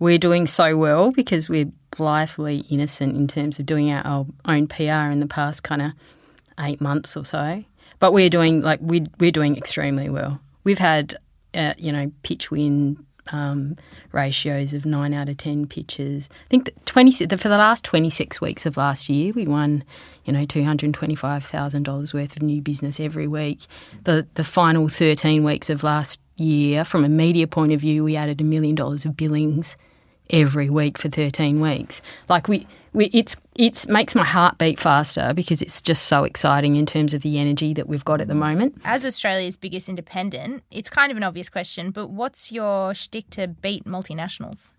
we're 0.00 0.18
doing 0.18 0.48
so 0.48 0.76
well 0.76 1.12
because 1.12 1.48
we're 1.48 1.70
blithely 1.96 2.64
innocent 2.68 3.14
in 3.14 3.28
terms 3.28 3.60
of 3.60 3.66
doing 3.66 3.92
our 3.92 4.26
own 4.46 4.66
PR 4.66 5.12
in 5.12 5.20
the 5.20 5.28
past 5.28 5.62
kind 5.62 5.80
of 5.80 5.92
eight 6.58 6.80
months 6.80 7.16
or 7.16 7.24
so. 7.24 7.62
But 8.00 8.12
we're 8.12 8.30
doing 8.30 8.62
like 8.62 8.80
we 8.82 9.04
we're 9.20 9.30
doing 9.30 9.56
extremely 9.56 10.08
well. 10.08 10.40
We've 10.64 10.80
had 10.80 11.14
uh, 11.54 11.74
you 11.78 11.92
know 11.92 12.10
pitch 12.24 12.50
win 12.50 13.04
um, 13.32 13.76
ratios 14.12 14.74
of 14.74 14.86
nine 14.86 15.14
out 15.14 15.28
of 15.28 15.36
ten 15.36 15.66
pitches. 15.66 16.28
I 16.32 16.48
think 16.48 16.64
that 16.66 16.86
twenty 16.86 17.10
for 17.12 17.48
the 17.48 17.58
last 17.58 17.84
twenty 17.84 18.10
six 18.10 18.40
weeks 18.40 18.66
of 18.66 18.76
last 18.76 19.08
year, 19.08 19.32
we 19.32 19.46
won 19.46 19.84
you 20.24 20.32
know 20.32 20.44
two 20.44 20.64
hundred 20.64 20.92
twenty 20.94 21.14
five 21.14 21.44
thousand 21.44 21.84
dollars 21.84 22.12
worth 22.14 22.36
of 22.36 22.42
new 22.42 22.60
business 22.60 23.00
every 23.00 23.26
week. 23.26 23.60
The 24.04 24.26
the 24.34 24.44
final 24.44 24.88
thirteen 24.88 25.44
weeks 25.44 25.70
of 25.70 25.82
last 25.82 26.20
year, 26.36 26.84
from 26.84 27.04
a 27.04 27.08
media 27.08 27.46
point 27.46 27.72
of 27.72 27.80
view, 27.80 28.04
we 28.04 28.16
added 28.16 28.40
a 28.40 28.44
million 28.44 28.74
dollars 28.74 29.04
of 29.04 29.16
billings 29.16 29.76
every 30.30 30.70
week 30.70 30.98
for 30.98 31.08
13 31.08 31.60
weeks. 31.60 32.02
Like 32.28 32.48
we, 32.48 32.66
we 32.92 33.06
it's 33.06 33.36
it's 33.58 33.88
makes 33.88 34.14
my 34.14 34.24
heart 34.24 34.56
beat 34.56 34.78
faster 34.78 35.34
because 35.34 35.60
it's 35.60 35.82
just 35.82 36.04
so 36.04 36.24
exciting 36.24 36.76
in 36.76 36.86
terms 36.86 37.12
of 37.12 37.22
the 37.22 37.38
energy 37.38 37.74
that 37.74 37.88
we've 37.88 38.04
got 38.04 38.20
at 38.20 38.28
the 38.28 38.34
moment. 38.34 38.80
As 38.84 39.04
Australia's 39.04 39.56
biggest 39.56 39.88
independent, 39.88 40.62
it's 40.70 40.88
kind 40.88 41.10
of 41.10 41.16
an 41.16 41.24
obvious 41.24 41.48
question, 41.48 41.90
but 41.90 42.08
what's 42.08 42.52
your 42.52 42.94
shtick 42.94 43.28
to 43.30 43.48
beat 43.48 43.84
multinationals? 43.84 44.72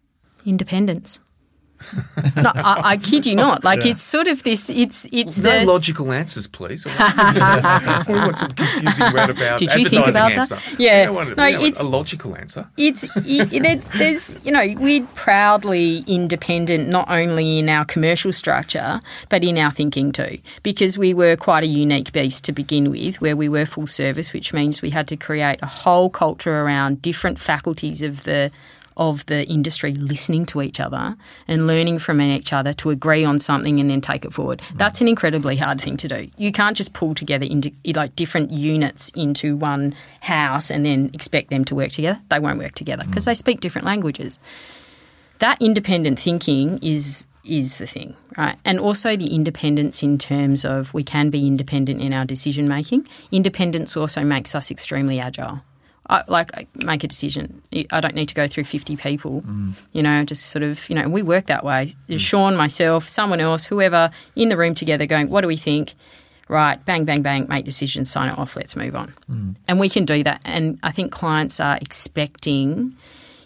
Independence. 0.46 1.20
no, 2.36 2.52
I, 2.56 2.82
I 2.84 2.98
kid 2.98 3.26
you 3.26 3.36
not. 3.36 3.64
Like 3.64 3.84
Yeah. 3.84 3.92
it's 3.92 4.02
sort 4.02 4.28
of 4.28 4.44
this. 4.44 4.70
It's 4.70 5.06
it's 5.12 5.40
no 5.40 5.60
the 5.62 5.66
logical 5.66 6.12
answers, 6.12 6.48
please. 6.48 6.86
we 8.08 8.14
want 8.16 8.38
some 8.38 8.52
confusing 8.54 9.12
roundabout 9.14 9.60
Did 9.60 9.74
you 9.76 9.88
think 9.90 10.08
about 10.08 10.32
answer. 10.34 10.56
that? 10.56 10.80
Yeah. 10.80 11.00
We 11.02 11.06
don't 11.08 11.16
want, 11.16 11.38
No, 11.38 11.46
we 11.46 11.52
don't 11.52 11.62
want 11.62 11.68
it's- 11.72 11.84
a 11.84 11.90
logical 11.90 12.36
answer. 12.36 12.68
It's 12.78 13.04
it, 13.16 13.64
there, 13.64 13.78
there's 13.98 14.36
you 14.46 14.52
know 14.52 14.66
we're 14.80 15.06
proudly 15.16 16.04
independent 16.08 16.90
not 16.90 17.10
only 17.10 17.60
in 17.60 17.70
our 17.70 17.86
commercial 17.86 18.32
structure 18.34 19.02
but 19.30 19.44
in 19.44 19.58
our 19.58 19.72
thinking 19.72 20.12
too 20.12 20.38
because 20.64 20.98
we 20.98 21.14
were 21.14 21.36
quite 21.36 21.64
a 21.64 21.68
unique 21.68 22.12
beast 22.12 22.44
to 22.46 22.52
begin 22.52 22.90
with 22.92 23.22
where 23.22 23.36
we 23.36 23.48
were 23.50 23.66
full 23.66 23.88
service 23.88 24.34
which 24.34 24.54
means 24.54 24.82
we 24.82 24.90
had 24.90 25.08
to 25.08 25.16
create 25.16 25.60
a 25.62 25.66
whole 25.66 26.10
culture 26.10 26.62
around 26.64 27.02
different 27.02 27.40
faculties 27.40 28.02
of 28.02 28.24
the 28.24 28.52
of 29.00 29.26
the 29.28 29.48
industry 29.48 29.94
listening 29.94 30.46
to 30.46 30.62
each 30.62 30.80
other 30.80 31.16
and 31.48 31.66
learning 31.66 31.98
from 31.98 32.22
each 32.22 32.52
other 32.54 32.74
to 32.74 32.90
agree 32.90 33.24
on 33.24 33.40
something 33.40 33.80
and 33.80 33.90
then 33.90 34.02
take 34.02 34.26
it 34.26 34.34
forward. 34.34 34.60
Mm. 34.60 34.78
That's 34.78 35.02
an 35.02 35.08
incredibly 35.08 35.56
hard 35.56 35.80
thing 35.80 35.98
to 35.98 36.08
do. 36.08 36.30
You 36.38 36.52
can't 36.52 36.76
just 36.76 36.94
pull 36.94 37.16
together 37.16 37.46
into 37.46 37.72
like 37.96 38.16
different 38.18 38.52
units 38.52 39.10
into 39.12 39.56
one 39.56 39.96
house 40.20 40.70
and 40.70 40.86
then 40.86 41.10
expect 41.14 41.50
them 41.50 41.64
to 41.66 41.76
work 41.76 41.90
together. 41.92 42.20
They 42.30 42.40
won't 42.40 42.60
work 42.60 42.74
together 42.74 43.04
mm. 43.04 43.08
because 43.08 43.26
they 43.26 43.36
speak 43.36 43.62
different 43.62 43.86
languages. 43.86 44.40
That 45.40 45.62
independent 45.62 46.20
thinking 46.20 46.80
is 46.84 47.26
is 47.46 47.78
the 47.78 47.88
thing, 47.88 48.16
right? 48.38 48.58
And 48.66 48.80
also 48.80 49.16
the 49.16 49.34
independence 49.34 50.04
in 50.04 50.18
terms 50.18 50.66
of 50.66 50.94
we 50.94 51.04
can 51.04 51.30
be 51.30 51.48
independent 51.48 52.02
in 52.02 52.14
our 52.14 52.26
decision 52.26 52.68
making. 52.68 53.08
Independence 53.32 53.96
also 53.96 54.24
makes 54.24 54.54
us 54.54 54.70
extremely 54.70 55.20
agile. 55.20 55.62
I, 56.10 56.24
like 56.28 56.52
I 56.58 56.68
make 56.84 57.04
a 57.04 57.08
decision. 57.08 57.62
I 57.92 58.02
don't 58.02 58.16
need 58.16 58.28
to 58.30 58.36
go 58.36 58.48
through 58.48 58.64
fifty 58.64 58.98
people. 58.98 59.42
Mm. 59.44 59.86
You 59.94 60.04
know, 60.04 60.24
just 60.26 60.48
sort 60.48 60.64
of 60.64 60.90
you 60.90 60.96
know 60.96 61.08
we 61.08 61.22
work 61.22 61.46
that 61.46 61.64
way. 61.64 61.92
Mm. 62.10 62.20
Sean, 62.20 62.56
myself, 62.58 63.08
someone 63.08 63.40
else, 63.40 63.66
whoever 63.66 64.10
in 64.36 64.50
the 64.50 64.58
room 64.58 64.74
together, 64.74 65.06
going, 65.06 65.30
what 65.30 65.42
do 65.42 65.48
we 65.48 65.56
think? 65.56 65.94
Right, 66.48 66.84
bang, 66.84 67.06
bang, 67.06 67.22
bang, 67.22 67.46
make 67.48 67.64
decisions, 67.64 68.10
sign 68.10 68.30
it 68.30 68.40
off, 68.40 68.56
let's 68.56 68.76
move 68.76 68.96
on. 68.96 69.14
Mm. 69.30 69.56
And 69.68 69.80
we 69.80 69.88
can 69.88 70.04
do 70.04 70.24
that. 70.24 70.42
And 70.46 70.80
I 70.82 70.92
think 70.92 71.12
clients 71.12 71.60
are 71.60 71.78
expecting, 71.80 72.96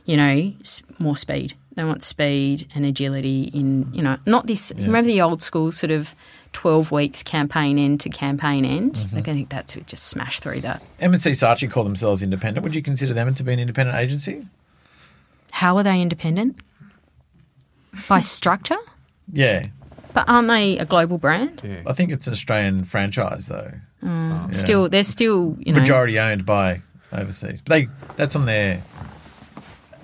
you 0.05 0.15
know, 0.15 0.53
more 1.00 1.17
speed. 1.17 1.53
They 1.75 1.84
want 1.84 2.01
speed 2.01 2.65
and 2.74 2.86
agility 2.86 3.51
in, 3.53 3.91
you 3.91 4.01
know, 4.01 4.17
not 4.25 4.48
this. 4.48 4.72
Remember 4.77 5.08
the 5.08 5.22
old 5.22 5.41
school 5.41 5.74
sort 5.74 5.91
of 5.91 6.15
12 6.53 6.91
weeks 6.91 7.24
campaign 7.24 7.77
end 7.77 8.00
to 8.01 8.10
campaign 8.10 8.63
end? 8.65 9.07
Like, 9.13 9.27
I 9.27 9.33
think 9.33 9.50
that's 9.50 9.75
just 9.75 10.05
smash 10.07 10.39
through 10.39 10.62
that. 10.62 10.81
M&C 11.00 11.31
Saatchi 11.31 11.69
call 11.69 11.83
themselves 11.83 12.24
independent. 12.24 12.63
Would 12.63 12.75
you 12.75 12.81
consider 12.81 13.13
them 13.13 13.33
to 13.36 13.43
be 13.43 13.53
an 13.53 13.60
independent 13.60 13.98
agency? 13.98 14.48
How 15.51 15.77
are 15.77 15.83
they 15.83 16.01
independent? 16.01 16.60
By 18.07 18.19
structure? 18.22 18.77
Yeah. 19.31 19.67
But 20.13 20.29
aren't 20.29 20.48
they 20.48 20.77
a 20.77 20.86
global 20.86 21.17
brand? 21.17 21.62
I 21.88 21.93
think 21.93 22.12
it's 22.12 22.27
an 22.27 22.33
Australian 22.33 22.83
franchise, 22.86 23.48
though. 23.48 23.74
Mm, 24.03 24.48
Yeah. 24.48 24.51
Still, 24.53 24.89
they're 24.89 25.03
still, 25.03 25.55
you 25.60 25.74
know. 25.74 25.79
Majority 25.79 26.19
owned 26.19 26.45
by 26.45 26.81
overseas. 27.12 27.62
But 27.62 27.74
they 27.74 27.88
that's 28.15 28.36
on 28.36 28.45
their. 28.45 28.83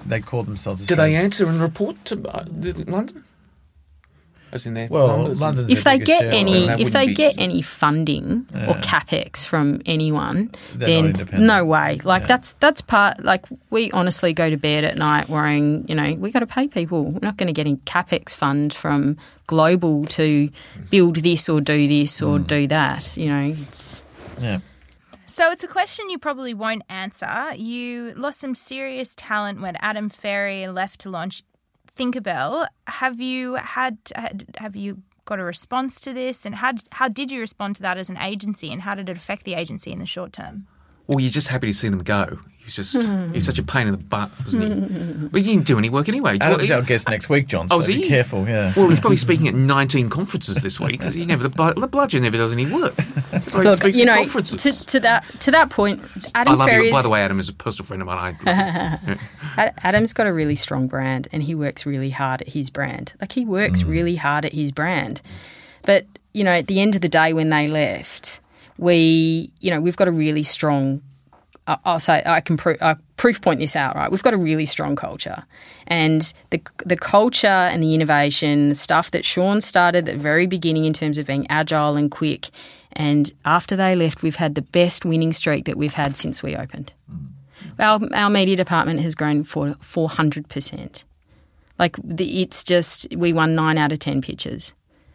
They 0.06 0.22
call 0.22 0.44
themselves. 0.44 0.86
Do 0.86 0.96
they 0.96 1.14
answer 1.16 1.48
and 1.48 1.60
report 1.62 2.04
to 2.06 2.16
uh, 2.30 2.46
London? 2.88 3.24
As 4.52 4.66
in 4.66 4.74
their 4.74 4.88
Well, 4.90 5.18
numbers? 5.18 5.42
London's 5.42 5.70
if 5.72 5.84
their 5.84 5.98
they 5.98 6.04
get 6.04 6.22
shareholder. 6.22 6.38
any 6.38 6.66
That 6.68 6.80
if 6.80 6.92
they 6.92 7.08
be- 7.08 7.14
get 7.14 7.36
any 7.38 7.62
funding 7.62 8.46
or 8.54 8.74
capex 8.76 9.46
from 9.46 9.82
anyone 9.86 10.52
They're 10.74 11.12
then 11.12 11.30
no 11.34 11.66
way 11.66 12.00
like 12.04 12.28
that's 12.28 12.54
that's 12.54 12.82
part 12.82 13.24
like 13.24 13.46
we 13.70 13.92
honestly 13.92 14.34
go 14.34 14.50
to 14.50 14.58
bed 14.58 14.84
at 14.84 14.98
night 14.98 15.30
worrying 15.30 15.86
you 15.88 15.96
know 15.96 16.14
we 16.16 16.32
got 16.32 16.40
to 16.40 16.48
pay 16.48 16.68
people 16.68 17.06
we're 17.12 17.20
not 17.22 17.38
going 17.38 17.48
to 17.48 17.54
get 17.54 17.68
any 17.68 17.78
capex 17.86 18.34
fund 18.36 18.74
from 18.74 19.18
global 19.48 20.06
to 20.06 20.50
build 20.90 21.18
this 21.18 21.50
or 21.50 21.62
do 21.62 21.88
this 21.88 22.22
or 22.22 22.40
mm. 22.40 22.48
do 22.48 22.68
that 22.68 23.16
you 23.18 23.28
know 23.30 23.54
it's 23.62 24.04
Yeah. 24.40 24.60
So 25.26 25.52
it's 25.52 25.64
a 25.64 25.68
question 25.68 26.10
you 26.10 26.18
probably 26.18 26.56
won't 26.56 26.82
answer. 26.90 27.52
You 27.56 28.14
lost 28.16 28.40
some 28.40 28.56
serious 28.56 29.14
talent 29.16 29.62
when 29.62 29.76
Adam 29.80 30.10
Ferrier 30.10 30.72
left 30.72 31.02
to 31.02 31.10
launch 31.12 31.44
Thinkerbell. 32.00 32.68
Have 32.88 33.20
you 33.20 33.56
had 33.56 33.98
had- 34.16 34.46
have 34.58 34.76
you 34.76 35.04
got 35.26 35.40
a 35.40 35.44
response 35.44 36.00
to 36.00 36.14
this 36.14 36.46
and 36.46 36.56
how 36.56 36.74
how 36.94 37.08
did 37.08 37.30
you 37.30 37.40
respond 37.40 37.76
to 37.76 37.82
that 37.82 37.98
as 37.98 38.10
an 38.10 38.18
agency 38.18 38.72
and 38.72 38.82
how 38.84 38.96
did 38.96 39.10
it 39.10 39.18
affect 39.18 39.44
the 39.44 39.54
agency 39.54 39.92
in 39.92 40.00
the 40.00 40.06
short 40.06 40.32
term? 40.34 40.68
Or 41.10 41.20
you're 41.20 41.32
just 41.32 41.48
happy 41.48 41.68
to 41.68 41.74
see 41.74 41.90
them 41.90 42.04
go. 42.04 42.38
He 42.60 42.66
was 42.66 42.76
just 42.76 43.08
hmm. 43.08 43.30
he 43.30 43.34
was 43.34 43.46
such 43.46 43.58
a 43.58 43.64
pain 43.64 43.88
in 43.88 43.94
the 43.94 43.98
butt, 43.98 44.30
wasn't 44.46 44.64
he? 44.64 44.70
Hmm. 44.70 45.28
well, 45.32 45.42
he 45.42 45.54
didn't 45.54 45.66
do 45.66 45.80
any 45.80 45.90
work 45.90 46.08
anyway. 46.08 46.38
Adam's 46.40 46.70
our 46.70 46.84
guest 46.84 47.10
next 47.10 47.28
week, 47.28 47.48
John. 47.48 47.66
Oh, 47.66 47.68
so 47.68 47.76
Oh, 47.76 47.80
is 47.80 47.88
be 47.88 48.02
he? 48.04 48.08
careful. 48.08 48.48
Yeah. 48.48 48.72
Well, 48.78 48.90
he's 48.90 49.00
probably 49.00 49.18
speaking 49.18 49.48
at 49.48 49.56
19 49.56 50.12
conferences 50.12 50.58
this 50.58 50.80
week. 50.80 51.00
Because 51.00 51.16
he 51.16 51.26
never 51.26 51.48
the, 51.48 51.74
the 51.76 51.88
bludgeon 51.88 52.22
never 52.22 52.38
does 52.38 52.52
any 52.52 52.72
work. 52.72 52.94
He 53.02 53.58
Look, 53.58 53.78
speaks 53.78 53.98
you 53.98 54.08
at 54.08 54.16
know 54.16 54.22
conferences. 54.22 54.86
to, 54.86 54.86
to 54.86 55.00
that 55.00 55.26
to 55.40 55.52
that 55.52 55.72
point 55.72 56.02
I 56.36 56.42
Adam 56.42 56.60
love 56.60 56.70
Ferrier 56.70 56.86
you. 56.86 56.92
By 56.92 57.02
the 57.02 57.10
way, 57.10 57.24
Adam 57.24 57.40
is 57.40 57.50
a 57.50 57.54
personal 57.54 57.88
friend 57.88 58.04
of 58.04 58.08
mine. 58.08 58.38
I, 58.46 59.72
Adam's 59.84 60.14
got 60.14 60.28
a 60.28 60.34
really 60.34 60.56
strong 60.56 60.88
brand 60.88 61.28
and 61.32 61.42
he 61.42 61.56
works 61.56 61.88
really 61.88 62.12
hard 62.12 62.44
at 62.44 62.50
his 62.50 62.70
brand. 62.70 63.16
Like 63.20 63.32
he 63.32 63.46
works 63.46 63.82
hmm. 63.82 63.90
really 63.90 64.16
hard 64.18 64.46
at 64.46 64.54
his 64.54 64.72
brand. 64.72 65.24
But, 65.84 66.06
you 66.34 66.44
know, 66.44 66.52
at 66.52 66.68
the 66.68 66.80
end 66.80 66.96
of 66.96 67.02
the 67.02 67.10
day 67.10 67.34
when 67.34 67.50
they 67.50 67.68
left, 67.68 68.42
we, 68.80 69.52
you 69.60 69.70
know, 69.72 69.82
we've 69.82 69.98
got 69.98 70.08
a 70.08 70.12
really 70.12 70.44
strong 70.44 71.02
I- 71.68 71.78
I'll 71.86 72.00
say 72.00 72.24
I 72.26 72.42
can 72.42 72.58
pro- 72.58 72.78
uh, 72.82 72.96
proof 73.16 73.42
point 73.42 73.60
this 73.60 73.76
out, 73.76 73.96
right? 73.96 74.12
We've 74.12 74.24
got 74.24 74.34
a 74.34 74.38
really 74.38 74.66
strong 74.66 74.96
culture, 74.96 75.44
and 75.86 76.34
the 76.50 76.60
the 76.84 76.96
culture 76.96 77.48
and 77.48 77.84
the 77.84 77.94
innovation, 77.94 78.70
the 78.70 78.76
stuff 78.76 79.12
that 79.12 79.24
Sean 79.24 79.62
started 79.62 80.10
at 80.10 80.16
the 80.16 80.20
very 80.20 80.48
beginning 80.48 80.86
in 80.86 80.94
terms 80.94 81.20
of 81.20 81.28
being 81.28 81.46
agile 81.48 81.96
and 81.96 82.10
quick, 82.10 82.50
and 82.94 83.32
after 83.46 83.76
they 83.76 83.96
left, 83.96 84.24
we've 84.24 84.38
had 84.38 84.56
the 84.56 84.64
best 84.64 85.06
winning 85.06 85.32
streak 85.32 85.66
that 85.66 85.78
we've 85.78 85.94
had 85.94 86.18
since 86.18 86.42
we 86.42 86.56
opened. 86.56 86.92
Our 87.78 88.00
our 88.14 88.32
media 88.32 88.56
department 88.56 89.02
has 89.02 89.14
grown 89.14 89.44
for 89.44 89.76
four 89.80 90.10
hundred 90.10 90.48
percent. 90.50 91.04
Like 91.78 91.98
the, 92.04 92.42
it's 92.42 92.64
just 92.64 93.08
we 93.16 93.32
won 93.32 93.54
nine 93.54 93.78
out 93.78 93.92
of 93.92 94.00
ten 94.00 94.22
pitches. 94.22 94.74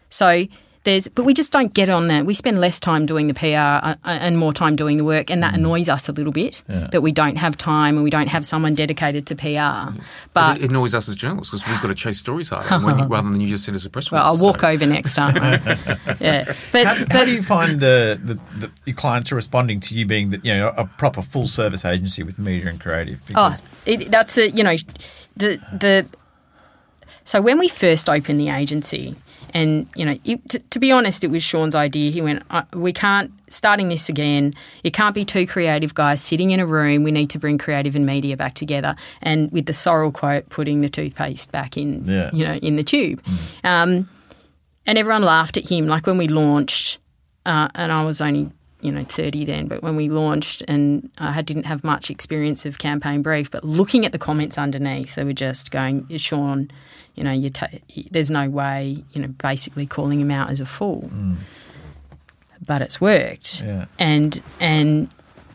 So 0.09 0.47
there's, 0.85 1.09
but 1.09 1.25
we 1.25 1.35
just 1.35 1.53
don't 1.53 1.73
get 1.75 1.89
on 1.89 2.09
that. 2.09 2.25
We 2.27 2.35
spend 2.35 2.61
less 2.61 2.79
time 2.79 3.07
doing 3.07 3.27
the 3.27 3.35
PR 3.35 3.47
uh, 3.57 3.95
and 4.05 4.39
more 4.39 4.53
time 4.53 4.77
doing 4.77 4.97
the 4.99 5.05
work, 5.05 5.31
and 5.31 5.43
that 5.43 5.55
annoys 5.55 5.89
us 5.89 6.09
a 6.09 6.13
little 6.13 6.33
bit 6.33 6.63
Yeah. 6.69 6.89
that 6.93 7.01
we 7.03 7.11
don't 7.11 7.37
have 7.37 7.57
time 7.57 7.97
and 7.97 8.05
we 8.05 8.11
don't 8.11 8.29
have 8.29 8.45
someone 8.47 8.75
dedicated 8.75 9.27
to 9.29 9.35
PR. 9.35 9.99
But 10.33 10.61
it 10.61 10.71
annoys 10.71 10.95
us 10.95 11.09
as 11.09 11.15
journalists 11.17 11.51
because 11.51 11.67
we've 11.67 11.81
got 11.83 11.89
to 11.89 11.95
chase 11.95 12.19
stories 12.19 12.51
harder 12.51 12.85
when 12.85 12.99
you, 12.99 13.05
rather 13.09 13.31
than 13.31 13.41
you 13.41 13.49
just 13.49 13.65
send 13.65 13.77
us 13.77 13.85
a 13.85 13.91
press 13.91 14.11
well, 14.11 14.23
I'll 14.23 14.31
release, 14.33 14.43
walk 14.43 14.61
so- 14.61 14.69
over 14.69 14.87
next 14.87 15.15
time. 15.15 15.35
yeah, 16.21 16.55
but 16.71 16.85
how, 16.87 16.95
how 17.11 17.25
do 17.25 17.33
you 17.33 17.43
find 17.43 17.81
the, 17.81 18.21
the, 18.23 18.35
the 18.59 18.71
your 18.85 18.95
clients 18.97 19.33
are 19.33 19.37
responding 19.37 19.81
to 19.81 19.95
you 19.95 20.07
being 20.07 20.31
the, 20.31 20.41
you 20.45 20.53
know 20.55 20.69
a 20.77 20.85
proper 20.85 21.23
full 21.23 21.49
service 21.49 21.85
agency 21.85 22.23
with 22.23 22.39
media 22.39 22.69
and 22.69 22.81
creative? 22.81 23.21
Oh, 23.35 23.57
it, 23.87 24.11
that's 24.11 24.37
a 24.39 24.51
you 24.51 24.63
know 24.63 24.77
the 25.37 25.57
the. 25.73 26.07
So 27.27 27.41
when 27.41 27.59
we 27.59 27.69
first 27.69 28.11
opened 28.11 28.39
the 28.39 28.51
agency, 28.51 29.17
and 29.55 29.87
you 29.95 30.05
know, 30.05 30.19
it, 30.25 30.47
to, 30.51 30.59
to 30.59 30.79
be 30.81 30.91
honest, 30.93 31.25
it 31.25 31.29
was 31.31 31.43
Sean's 31.43 31.75
idea. 31.75 32.11
He 32.11 32.21
went, 32.21 32.43
uh, 32.51 32.63
"We 32.75 32.93
can't 32.93 33.31
starting 33.49 33.89
this 33.89 34.09
again. 34.09 34.53
It 34.83 34.93
can't 34.93 35.15
be 35.15 35.25
two 35.25 35.47
creative 35.47 35.95
guys 35.95 36.21
sitting 36.21 36.51
in 36.51 36.59
a 36.61 36.67
room. 36.67 37.05
We 37.05 37.13
need 37.13 37.31
to 37.31 37.39
bring 37.39 37.57
creative 37.57 37.95
and 37.97 38.05
media 38.05 38.37
back 38.37 38.55
together." 38.55 38.97
And 39.23 39.51
with 39.53 39.67
the 39.67 39.73
Sorrell 39.73 40.13
quote, 40.13 40.49
putting 40.49 40.81
the 40.81 40.89
toothpaste 40.89 41.53
back 41.53 41.77
in, 41.77 42.05
Yeah. 42.05 42.31
you 42.33 42.45
know, 42.47 42.55
in 42.55 42.77
the 42.77 42.83
tube. 42.85 43.23
Um, 43.63 44.09
and 44.87 44.99
everyone 44.99 45.23
laughed 45.23 45.57
at 45.57 45.71
him. 45.71 45.87
Like 45.87 46.07
when 46.07 46.19
we 46.19 46.29
launched, 46.29 46.99
uh, 47.47 47.69
and 47.75 47.91
I 47.93 48.05
was 48.05 48.21
only 48.21 48.51
you 48.83 48.93
know 48.93 49.03
30 49.05 49.47
then, 49.47 49.67
but 49.67 49.83
when 49.83 49.97
we 49.97 50.11
launched 50.11 50.63
and 50.69 51.09
I 51.17 51.41
didn't 51.41 51.65
have 51.65 51.83
much 51.85 52.11
experience 52.11 52.67
of 52.67 52.77
campaign 52.79 53.23
brief, 53.23 53.51
but 53.51 53.65
looking 53.65 54.05
at 54.05 54.13
the 54.13 54.19
comments 54.19 54.59
underneath, 54.59 55.15
they 55.15 55.25
were 55.25 55.33
just 55.33 55.71
going, 55.71 56.07
"Sean, 56.19 56.71
you 57.15 57.25
know, 57.25 57.33
you 57.33 57.51
ta- 57.51 57.69
there's 58.11 58.31
no 58.31 58.49
way," 58.51 59.05
you 59.13 59.23
know, 59.23 59.29
basically 59.29 59.87
calling 59.87 60.21
him 60.21 60.31
out 60.31 60.51
as 60.51 60.61
a 60.61 60.67
fool. 60.67 61.11
Mm. 61.13 61.37
But 62.67 62.81
it's 62.83 63.01
worked, 63.01 63.63
Yeah. 63.63 63.87
and 63.99 64.41
and 64.61 65.09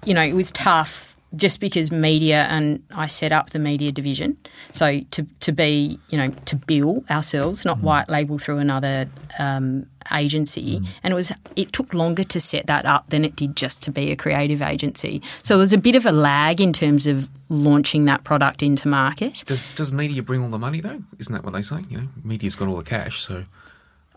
you 0.05 0.13
know 0.13 0.21
it 0.23 0.33
was 0.33 0.51
tough 0.51 1.15
just 1.35 1.59
because 1.59 1.91
media 1.91 2.43
and 2.49 2.83
I 2.91 3.07
set 3.07 3.31
up 3.31 3.51
the 3.51 3.59
media 3.59 3.91
division. 3.91 4.37
So 4.71 5.01
to 5.11 5.23
to 5.23 5.51
be 5.51 5.99
you 6.09 6.17
know 6.17 6.29
to 6.45 6.55
bill 6.55 7.03
ourselves, 7.09 7.65
not 7.65 7.79
white 7.79 8.09
label 8.09 8.39
through 8.39 8.57
another 8.57 9.09
um, 9.37 9.85
agency, 10.11 10.81
and 11.03 11.11
it 11.11 11.15
was 11.15 11.31
it 11.55 11.71
took 11.71 11.93
longer 11.93 12.23
to 12.23 12.39
set 12.39 12.67
that 12.67 12.85
up 12.85 13.09
than 13.09 13.23
it 13.23 13.35
did 13.35 13.55
just 13.55 13.81
to 13.83 13.91
be 13.91 14.11
a 14.11 14.15
creative 14.15 14.61
agency. 14.61 15.21
So 15.43 15.55
there 15.55 15.59
was 15.59 15.73
a 15.73 15.77
bit 15.77 15.95
of 15.95 16.05
a 16.05 16.11
lag 16.11 16.59
in 16.59 16.73
terms 16.73 17.07
of 17.07 17.27
launching 17.49 18.05
that 18.05 18.23
product 18.23 18.63
into 18.63 18.87
market. 18.87 19.43
Does 19.45 19.71
does 19.75 19.91
media 19.91 20.23
bring 20.23 20.43
all 20.43 20.49
the 20.49 20.57
money 20.59 20.81
though? 20.81 21.01
Isn't 21.19 21.33
that 21.33 21.43
what 21.43 21.53
they 21.53 21.61
say? 21.61 21.83
You 21.89 21.97
know, 21.99 22.07
media's 22.23 22.55
got 22.55 22.67
all 22.67 22.77
the 22.77 22.83
cash, 22.83 23.19
so 23.19 23.43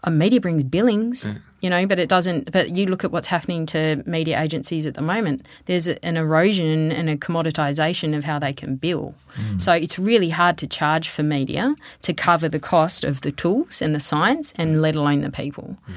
uh, 0.05 0.11
media 0.11 0.41
brings 0.41 0.65
billings, 0.65 1.31
you 1.63 1.71
know, 1.71 1.87
but 1.87 1.99
it 1.99 2.09
doesn't. 2.09 2.53
But 2.53 2.77
you 2.77 2.87
look 2.87 3.05
at 3.05 3.13
what's 3.13 3.29
happening 3.29 3.65
to 3.67 4.03
media 4.05 4.39
agencies 4.39 4.87
at 4.87 4.95
the 4.95 5.01
moment. 5.01 5.43
There's 5.65 5.89
an 5.89 6.17
erosion 6.17 6.93
and 6.93 7.09
a 7.09 7.17
commoditization 7.17 8.15
of 8.15 8.25
how 8.25 8.39
they 8.39 8.53
can 8.53 8.77
bill. 8.77 9.15
Mm. 9.37 9.61
So 9.61 9.73
it's 9.73 9.99
really 9.99 10.31
hard 10.31 10.59
to 10.59 10.67
charge 10.67 11.09
for 11.09 11.23
media 11.23 11.75
to 12.03 12.13
cover 12.13 12.49
the 12.49 12.61
cost 12.61 13.05
of 13.05 13.23
the 13.23 13.31
tools 13.31 13.81
and 13.81 13.95
the 13.95 14.01
science, 14.01 14.53
and 14.57 14.83
let 14.83 14.97
alone 14.97 15.23
the 15.23 15.31
people. 15.31 15.79
Mm. 15.89 15.95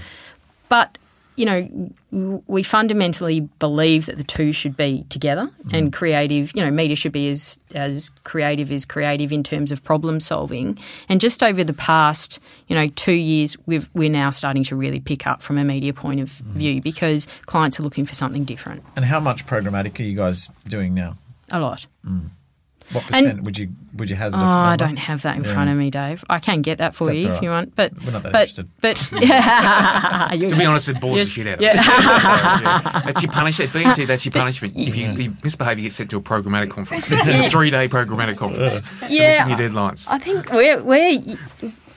But 0.70 0.98
you 1.36 1.46
know, 1.46 2.42
we 2.48 2.64
fundamentally 2.64 3.42
believe 3.60 4.06
that 4.06 4.18
the 4.18 4.24
two 4.24 4.52
should 4.52 4.78
be 4.78 5.06
together, 5.10 5.48
mm-hmm. 5.48 5.76
and 5.76 5.94
creative. 5.94 6.56
You 6.56 6.64
know, 6.64 6.72
media 6.72 6.96
should 6.96 7.12
be 7.12 7.30
as 7.30 7.60
as 7.74 8.10
creative 8.24 8.72
as 8.72 8.86
creative 8.86 9.32
in 9.32 9.44
terms 9.44 9.72
of 9.72 9.84
problem 9.84 10.20
solving. 10.20 10.78
And 11.10 11.20
just 11.20 11.44
over 11.44 11.64
the 11.64 11.74
past, 11.74 12.40
you 12.68 12.76
know, 12.76 12.88
two 12.88 13.14
years, 13.14 13.58
we've 13.66 13.90
we're 13.94 14.10
now 14.10 14.30
starting 14.30 14.64
to 14.64 14.76
really 14.76 15.00
pick 15.00 15.28
up 15.28 15.42
from 15.42 15.58
a 15.58 15.64
media 15.64 15.94
point 15.94 16.22
of 16.22 16.30
mm-hmm. 16.30 16.58
view 16.58 16.82
because 16.82 17.26
clients 17.46 17.80
are 17.80 17.84
looking 17.84 18.06
for 18.06 18.16
something 18.16 18.46
different. 18.46 18.84
And 18.96 19.06
how 19.06 19.20
much 19.20 19.46
programmatic 19.46 20.00
are 20.00 20.04
you 20.04 20.16
guys 20.16 20.48
doing 20.68 20.94
now? 20.94 21.18
A 21.52 21.60
lot. 21.60 21.86
Mm. 22.06 22.30
What 22.92 23.04
And- 23.06 23.12
percent 23.26 23.44
would 23.44 23.58
you 23.58 23.70
would 23.96 24.10
you 24.10 24.16
hazard? 24.16 24.40
Oh, 24.40 24.44
a 24.44 24.46
I 24.46 24.70
number? 24.72 24.86
don't 24.86 24.98
have 24.98 25.22
that 25.24 25.38
in 25.38 25.44
Yeah. 25.44 25.54
front 25.54 25.70
of 25.70 25.78
me, 25.78 25.90
Dave. 25.90 26.24
I 26.30 26.40
can 26.40 26.62
get 26.62 26.78
that 26.80 26.94
for 26.96 27.08
That's 27.08 27.24
you 27.24 27.30
all 27.30 27.36
if 27.38 27.42
you 27.42 27.50
want, 27.50 27.76
but 27.76 27.94
We're 28.06 28.12
not 28.12 28.24
that 28.24 28.32
but 28.34 28.42
interested. 28.50 28.68
but 28.82 29.12
You're 30.40 30.50
To 30.50 30.56
be 30.56 30.66
honest, 30.66 30.90
it 30.90 31.00
bores 31.00 31.18
yes, 31.18 31.26
the 31.28 31.32
shit 31.32 31.48
out 31.48 31.54
of 31.56 31.62
yeah. 31.62 31.70
us. 31.78 32.62
Yeah. 32.96 33.02
That's 33.06 33.24
your 33.24 33.32
punishment. 33.32 33.74
B&T, 33.74 34.06
that's 34.06 34.26
your 34.26 34.32
punishment. 34.34 34.74
If 34.76 34.96
you, 34.96 35.08
you 35.12 35.34
misbehave, 35.44 35.78
you 35.80 35.84
get 35.86 35.94
sent 35.94 36.10
to 36.12 36.18
a 36.18 36.22
programmatic 36.22 36.70
conference. 36.70 37.10
a 37.12 37.50
Three 37.50 37.70
day 37.70 37.88
programmatic 37.88 38.38
conference. 38.38 38.82
Yeah. 39.10 39.46
Missing 39.46 39.50
your 39.50 39.58
deadlines. 39.72 40.12
I 40.12 40.18
think 40.20 40.52
we're 40.52 40.82
we're 40.84 41.20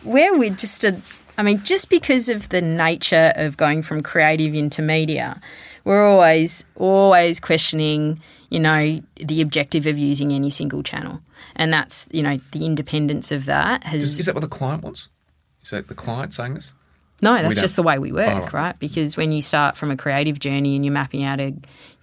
where 0.05 0.37
we're 0.39 0.51
just 0.51 0.85
a. 0.85 0.97
I 1.37 1.43
mean, 1.43 1.63
just 1.63 1.89
because 1.91 2.29
of 2.29 2.49
the 2.49 2.61
nature 2.61 3.33
of 3.37 3.57
going 3.57 3.83
from 3.83 4.01
creative 4.01 4.55
into 4.55 4.83
media, 4.83 5.41
we're 5.85 6.05
always 6.07 6.65
always 6.77 7.41
questioning, 7.41 8.21
you 8.51 8.61
know, 8.61 9.03
the 9.17 9.41
objective 9.41 9.87
of 9.87 9.99
using 9.99 10.33
any 10.33 10.51
single 10.51 10.83
channel, 10.83 11.21
and 11.57 11.73
that's 11.73 12.09
you 12.13 12.23
know 12.23 12.41
the 12.53 12.65
independence 12.65 13.33
of 13.33 13.47
that 13.47 13.85
has. 13.85 14.03
Is, 14.03 14.19
is 14.21 14.27
that 14.27 14.35
what 14.35 14.41
the 14.43 14.49
client 14.49 14.83
wants? 14.83 15.11
Is 15.63 15.71
that 15.71 15.89
the 15.89 15.95
client 15.95 16.35
saying 16.35 16.55
this? 16.55 16.73
No, 17.21 17.43
that's 17.43 17.61
just 17.61 17.75
the 17.75 17.83
way 17.83 17.99
we 17.99 18.13
work, 18.13 18.29
Oh, 18.29 18.41
right. 18.43 18.53
right. 18.53 18.79
Because 18.79 19.17
when 19.17 19.33
you 19.33 19.43
start 19.43 19.77
from 19.77 19.91
a 19.91 19.97
creative 19.97 20.39
journey 20.39 20.77
and 20.77 20.85
you're 20.85 20.95
mapping 20.95 21.25
out 21.25 21.41
a, 21.41 21.53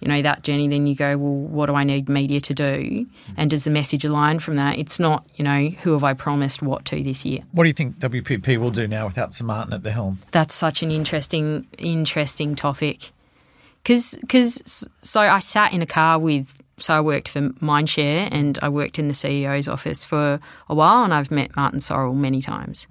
you 0.00 0.08
know, 0.08 0.20
that 0.20 0.42
journey, 0.42 0.68
then 0.68 0.86
you 0.86 0.94
go, 0.94 1.16
well, 1.16 1.32
what 1.32 1.66
do 1.66 1.74
I 1.74 1.84
need 1.84 2.10
media 2.10 2.38
to 2.40 2.52
do? 2.52 2.64
Mm-hmm. 2.64 3.32
And 3.38 3.48
does 3.48 3.64
the 3.64 3.70
message 3.70 4.04
align 4.04 4.40
from 4.40 4.56
that? 4.56 4.78
It's 4.78 5.00
not, 5.00 5.26
you 5.36 5.42
know, 5.44 5.70
who 5.80 5.94
have 5.94 6.04
I 6.04 6.12
promised 6.12 6.60
what 6.60 6.84
to 6.86 7.02
this 7.02 7.24
year? 7.24 7.40
What 7.52 7.64
do 7.64 7.68
you 7.68 7.72
think 7.72 7.96
WPP 7.98 8.58
will 8.58 8.70
do 8.70 8.86
now 8.86 9.06
without 9.06 9.32
Sir 9.32 9.46
Martin 9.46 9.72
at 9.72 9.84
the 9.84 9.90
helm? 9.90 10.18
That's 10.32 10.54
such 10.54 10.82
an 10.82 10.90
interesting, 10.90 11.66
interesting 11.78 12.54
topic. 12.54 13.10
Because, 13.86 14.88
so 14.98 15.20
I 15.20 15.38
sat 15.38 15.72
in 15.72 15.80
a 15.80 15.86
car 15.86 16.18
with, 16.18 16.60
so 16.78 16.94
I 16.94 17.00
worked 17.00 17.28
for 17.28 17.40
Mindshare 17.40 18.28
and 18.32 18.58
I 18.62 18.68
worked 18.68 18.98
in 18.98 19.08
the 19.08 19.14
CEO's 19.14 19.68
office 19.68 20.04
for 20.04 20.40
a 20.68 20.74
while 20.74 21.04
and 21.04 21.14
I've 21.14 21.30
met 21.30 21.54
Martin 21.54 21.78
Sorrell 21.78 22.16
many 22.16 22.40
times. 22.42 22.88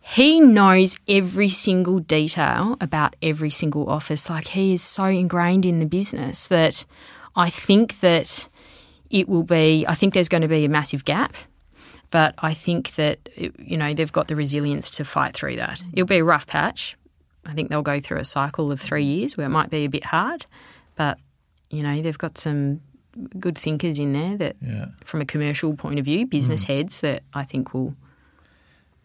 He 0.00 0.38
knows 0.40 0.96
every 1.08 1.48
single 1.48 1.98
detail 1.98 2.76
about 2.80 3.16
every 3.22 3.50
single 3.50 3.88
office. 3.88 4.30
Like 4.30 4.48
he 4.48 4.74
is 4.74 4.82
so 4.82 5.06
ingrained 5.06 5.66
in 5.66 5.80
the 5.80 5.86
business 5.86 6.46
that 6.48 6.86
I 7.34 7.50
think 7.50 8.00
that 8.00 8.48
it 9.10 9.28
will 9.28 9.42
be, 9.42 9.84
I 9.88 9.94
think 9.94 10.14
there's 10.14 10.28
going 10.28 10.42
to 10.42 10.48
be 10.48 10.64
a 10.64 10.68
massive 10.68 11.04
gap. 11.04 11.34
But 12.10 12.34
I 12.38 12.54
think 12.54 12.94
that, 12.94 13.28
you 13.58 13.76
know, 13.76 13.94
they've 13.94 14.12
got 14.12 14.28
the 14.28 14.36
resilience 14.36 14.90
to 14.90 15.04
fight 15.04 15.34
through 15.34 15.56
that. 15.56 15.82
It'll 15.92 16.06
be 16.06 16.18
a 16.18 16.24
rough 16.24 16.46
patch. 16.46 16.96
I 17.46 17.52
think 17.52 17.70
they'll 17.70 17.82
go 17.82 18.00
through 18.00 18.18
a 18.18 18.24
cycle 18.24 18.72
of 18.72 18.80
three 18.80 19.04
years 19.04 19.36
where 19.36 19.46
it 19.46 19.50
might 19.50 19.70
be 19.70 19.84
a 19.84 19.88
bit 19.88 20.04
hard. 20.04 20.46
But, 20.96 21.18
you 21.70 21.82
know, 21.82 22.00
they've 22.02 22.18
got 22.18 22.38
some 22.38 22.80
good 23.38 23.56
thinkers 23.56 23.98
in 23.98 24.12
there 24.12 24.36
that, 24.36 24.56
Yeah. 24.60 24.86
from 25.04 25.20
a 25.20 25.24
commercial 25.24 25.74
point 25.74 25.98
of 25.98 26.04
view, 26.04 26.26
mm. 26.26 26.30
business 26.30 26.64
heads 26.64 27.00
that 27.00 27.22
I 27.34 27.44
think 27.44 27.72
will 27.72 27.94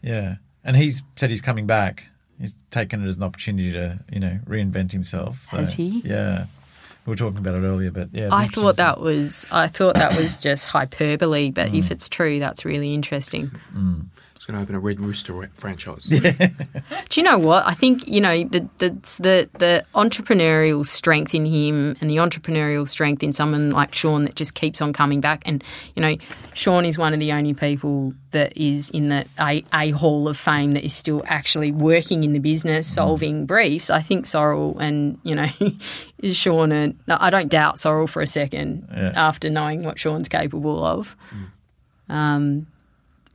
Yeah, 0.01 0.35
and 0.63 0.75
he's 0.75 1.03
said 1.15 1.29
he's 1.29 1.41
coming 1.41 1.67
back. 1.67 2.07
He's 2.39 2.55
taken 2.71 3.05
it 3.05 3.07
as 3.07 3.17
an 3.17 3.23
opportunity 3.23 3.71
to 3.71 3.99
you 4.11 4.19
know 4.19 4.39
reinvent 4.47 4.91
himself. 4.91 5.45
So, 5.45 5.57
Has 5.57 5.75
he? 5.75 6.01
Yeah, 6.03 6.45
we 7.05 7.11
were 7.11 7.15
talking 7.15 7.37
about 7.37 7.53
it 7.55 7.61
earlier, 7.61 7.91
but 7.91 8.09
yeah, 8.11 8.29
I 8.31 8.47
thought 8.47 8.77
that 8.77 8.99
was 8.99 9.45
I 9.51 9.67
thought 9.67 9.95
that 9.95 10.17
was 10.17 10.37
just 10.37 10.65
hyperbole, 10.65 11.51
but 11.51 11.67
if 11.73 11.89
mm. 11.89 11.91
it's 11.91 12.09
true, 12.09 12.39
that's 12.39 12.65
really 12.65 12.93
interesting. 12.95 13.51
Mm. 13.75 14.05
It's 14.41 14.47
going 14.47 14.57
to 14.57 14.63
open 14.63 14.73
a 14.73 14.79
Red 14.79 14.99
Rooster 14.99 15.33
ra- 15.33 15.45
franchise. 15.53 16.05
Do 16.05 16.19
you 17.13 17.21
know 17.21 17.37
what? 17.37 17.63
I 17.67 17.75
think 17.75 18.07
you 18.07 18.19
know 18.19 18.43
the 18.43 18.67
the 18.79 18.89
the, 19.19 19.49
the 19.59 19.85
entrepreneurial 19.93 20.83
strength 20.83 21.35
in 21.35 21.45
him 21.45 21.95
and 22.01 22.09
the 22.09 22.15
entrepreneurial 22.15 22.87
strength 22.87 23.21
in 23.21 23.33
someone 23.33 23.69
like 23.69 23.93
Sean 23.93 24.23
that 24.23 24.33
just 24.35 24.55
keeps 24.55 24.81
on 24.81 24.93
coming 24.93 25.21
back. 25.21 25.43
And 25.45 25.63
you 25.95 26.01
know, 26.01 26.15
Sean 26.55 26.85
is 26.85 26.97
one 26.97 27.13
of 27.13 27.19
the 27.19 27.31
only 27.33 27.53
people 27.53 28.15
that 28.31 28.57
is 28.57 28.89
in 28.89 29.09
the 29.09 29.27
a, 29.39 29.63
a 29.75 29.91
hall 29.91 30.27
of 30.27 30.37
fame 30.37 30.71
that 30.71 30.83
is 30.83 30.95
still 30.95 31.21
actually 31.27 31.71
working 31.71 32.23
in 32.23 32.33
the 32.33 32.39
business, 32.39 32.91
solving 32.91 33.45
briefs. 33.45 33.91
I 33.91 34.01
think 34.01 34.25
Sorrell 34.25 34.75
and 34.79 35.19
you 35.21 35.35
know 35.35 35.45
Sean 36.33 36.71
and 36.71 36.97
no, 37.05 37.15
I 37.19 37.29
don't 37.29 37.47
doubt 37.49 37.75
Sorrell 37.75 38.09
for 38.09 38.23
a 38.23 38.27
second 38.27 38.87
Yeah. 38.91 39.13
after 39.15 39.51
knowing 39.51 39.83
what 39.83 39.99
Sean's 39.99 40.27
capable 40.29 40.83
of. 40.83 41.15
Um, 42.09 42.65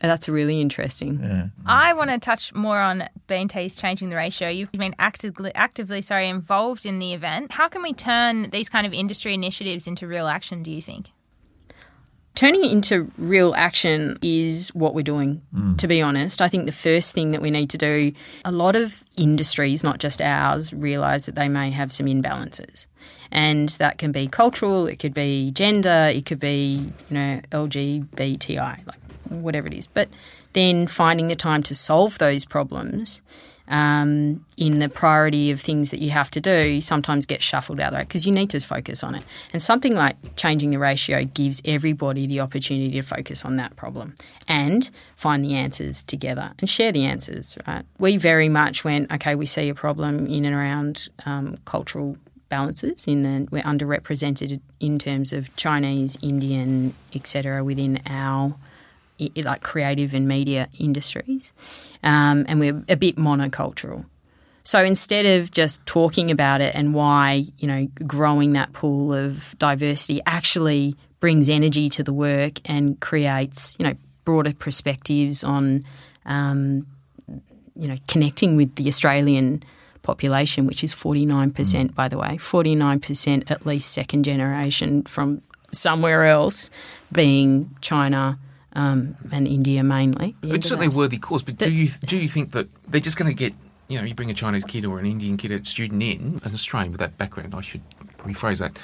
that's 0.01 0.29
really 0.29 0.61
interesting. 0.61 1.21
Yeah. 1.23 1.47
I 1.65 1.93
want 1.95 2.11
to 2.11 2.19
touch 2.19 2.55
more 2.55 2.81
on 2.81 3.09
B&T's 3.27 3.77
changing 3.77 4.11
the 4.11 4.17
ratio. 4.17 4.49
You've 4.49 4.73
been 4.73 4.95
actively, 4.99 5.55
actively, 5.55 6.03
sorry, 6.03 6.29
involved 6.29 6.85
in 6.85 6.99
the 6.99 7.13
event. 7.15 7.53
How 7.53 7.69
can 7.69 7.83
we 7.83 7.93
turn 7.93 8.51
these 8.51 8.69
kind 8.69 8.87
of 8.87 8.93
industry 8.93 9.33
initiatives 9.35 9.87
into 9.87 10.07
real 10.07 10.27
action? 10.27 10.63
Do 10.63 10.71
you 10.71 10.83
think? 10.83 11.13
Turning 12.35 12.63
it 12.67 12.71
into 12.71 13.11
real 13.17 13.55
action 13.57 14.19
is 14.21 14.69
what 14.75 14.95
we're 14.95 15.01
doing, 15.01 15.41
mm. 15.55 15.79
to 15.79 15.89
be 15.89 16.03
honest. 16.03 16.43
I 16.43 16.49
think 16.49 16.67
the 16.67 16.73
first 16.73 17.15
thing 17.15 17.31
that 17.31 17.41
we 17.41 17.51
need 17.51 17.71
to 17.71 17.79
do, 17.79 18.13
a 18.45 18.53
lot 18.53 18.77
of 18.77 19.03
industries, 19.17 19.83
not 19.83 19.99
just 19.99 20.21
ours, 20.21 20.75
realise 20.75 21.25
that 21.25 21.35
they 21.35 21.49
may 21.49 21.71
have 21.71 21.91
some 21.91 22.05
imbalances. 22.05 22.89
And 23.33 23.71
that 23.71 23.97
can 23.97 24.13
be 24.13 24.29
cultural, 24.29 24.87
it 24.87 24.99
could 24.99 25.15
be 25.15 25.51
gender, 25.51 26.11
it 26.13 26.27
could 26.27 26.39
be, 26.39 26.93
you 27.09 27.15
know, 27.15 27.41
LGBTI, 27.53 28.87
like 28.87 29.06
whatever 29.31 29.67
it 29.67 29.75
is. 29.75 29.87
But 29.87 30.09
then 30.53 30.87
finding 30.87 31.29
the 31.29 31.37
time 31.37 31.63
to 31.65 31.75
solve 31.75 32.19
those 32.19 32.45
problems 32.45 33.23
um, 33.69 34.45
in 34.57 34.79
the 34.79 34.89
priority 34.89 35.51
of 35.51 35.61
things 35.61 35.91
that 35.91 36.01
you 36.01 36.11
have 36.11 36.31
to 36.33 36.41
do 36.41 36.81
sometimes 36.81 37.27
gets 37.27 37.45
shuffled 37.45 37.81
out 37.81 37.95
of 37.95 38.01
because 38.01 38.27
you 38.27 38.33
need 38.33 38.51
to 38.51 38.61
focus 38.61 39.03
on 39.03 39.15
it. 39.15 39.25
And 39.53 39.63
something 39.63 39.95
like 39.95 40.37
changing 40.37 40.71
the 40.71 40.79
ratio 40.79 41.25
gives 41.25 41.61
everybody 41.65 42.27
the 42.27 42.41
opportunity 42.41 42.93
to 42.93 43.03
focus 43.03 43.45
on 43.45 43.57
that 43.57 43.77
problem 43.77 44.15
and 44.47 44.89
find 45.17 45.45
the 45.45 45.55
answers 45.55 46.03
together 46.03 46.53
and 46.59 46.71
share 46.71 46.93
the 46.93 47.05
answers, 47.05 47.59
right? 47.67 47.85
We 47.99 48.17
very 48.17 48.49
much 48.49 48.85
went, 48.85 49.13
okay, 49.13 49.35
we 49.35 49.47
see 49.47 49.69
a 49.69 49.75
problem 49.75 50.27
in 50.27 50.45
and 50.45 50.55
around 50.55 51.09
um, 51.25 51.57
cultural 51.65 52.17
balances 52.49 53.09
in 53.09 53.23
the 53.23 53.49
we're 53.51 53.63
underrepresented 53.63 54.61
in 54.79 54.99
terms 55.01 55.33
of 55.33 55.55
Chinese, 55.57 56.17
Indian, 56.23 56.95
etc. 57.13 57.65
within 57.65 58.01
our 58.07 58.55
like 59.37 59.63
creative 59.63 60.15
and 60.15 60.29
media 60.29 60.69
industries, 60.79 61.53
um, 62.03 62.45
and 62.49 62.61
we're 62.61 62.85
a 62.89 62.97
bit 62.97 63.17
monocultural. 63.17 64.05
So 64.63 64.83
instead 64.83 65.27
of 65.27 65.53
just 65.53 65.87
talking 65.87 66.31
about 66.33 66.61
it 66.61 66.75
and 66.75 66.93
why 66.93 67.45
you 67.59 67.69
know 67.69 67.89
growing 68.07 68.51
that 68.51 68.73
pool 68.73 69.15
of 69.15 69.55
diversity 69.59 70.21
actually 70.27 70.97
brings 71.21 71.49
energy 71.49 71.89
to 71.91 72.03
the 72.03 72.13
work 72.13 72.55
and 72.65 72.99
creates 73.01 73.77
you 73.79 73.87
know 73.87 73.95
broader 74.25 74.53
perspectives 74.53 75.45
on 75.45 75.85
um, 76.25 76.87
you 77.77 77.87
know 77.87 77.97
connecting 78.09 78.57
with 78.57 78.75
the 78.75 78.89
Australian 78.89 79.63
population, 80.03 80.67
which 80.67 80.83
is 80.83 80.93
forty 80.93 81.25
nine 81.25 81.51
percent 81.51 81.95
by 81.95 82.09
the 82.09 82.19
way, 82.19 82.37
forty 82.37 82.75
nine 82.75 83.01
percent 83.01 83.51
at 83.51 83.67
least 83.67 83.93
second 83.93 84.25
generation 84.25 85.03
from 85.05 85.43
somewhere 85.73 86.25
else, 86.25 86.71
being 87.13 87.71
China 87.81 88.39
um, 88.77 89.17
and 89.33 89.49
India 89.49 89.83
mainly. 89.83 90.37
It's 90.43 90.69
certainly 90.69 90.87
a 90.87 90.97
worthy 90.97 91.19
cause, 91.19 91.43
but 91.43 91.57
do 91.57 91.73
you 91.73 91.89
do 92.07 92.17
you 92.19 92.29
think 92.29 92.53
that 92.53 92.69
they're 92.89 93.01
just 93.01 93.17
going 93.19 93.31
to 93.31 93.35
get 93.35 93.53
you 93.89 93.99
know 93.99 94.05
you 94.05 94.15
bring 94.15 94.31
a 94.31 94.35
Chinese 94.35 94.65
kid 94.65 94.85
or 94.85 94.99
an 95.01 95.07
Indian 95.07 95.37
kid, 95.37 95.51
a 95.51 95.65
student 95.65 96.03
in, 96.03 96.41
an 96.45 96.53
Australian 96.55 96.93
with 96.93 97.01
that 97.01 97.17
background? 97.19 97.55
I 97.55 97.61
should 97.63 97.83
rephrase 98.19 98.61
that. 98.61 98.79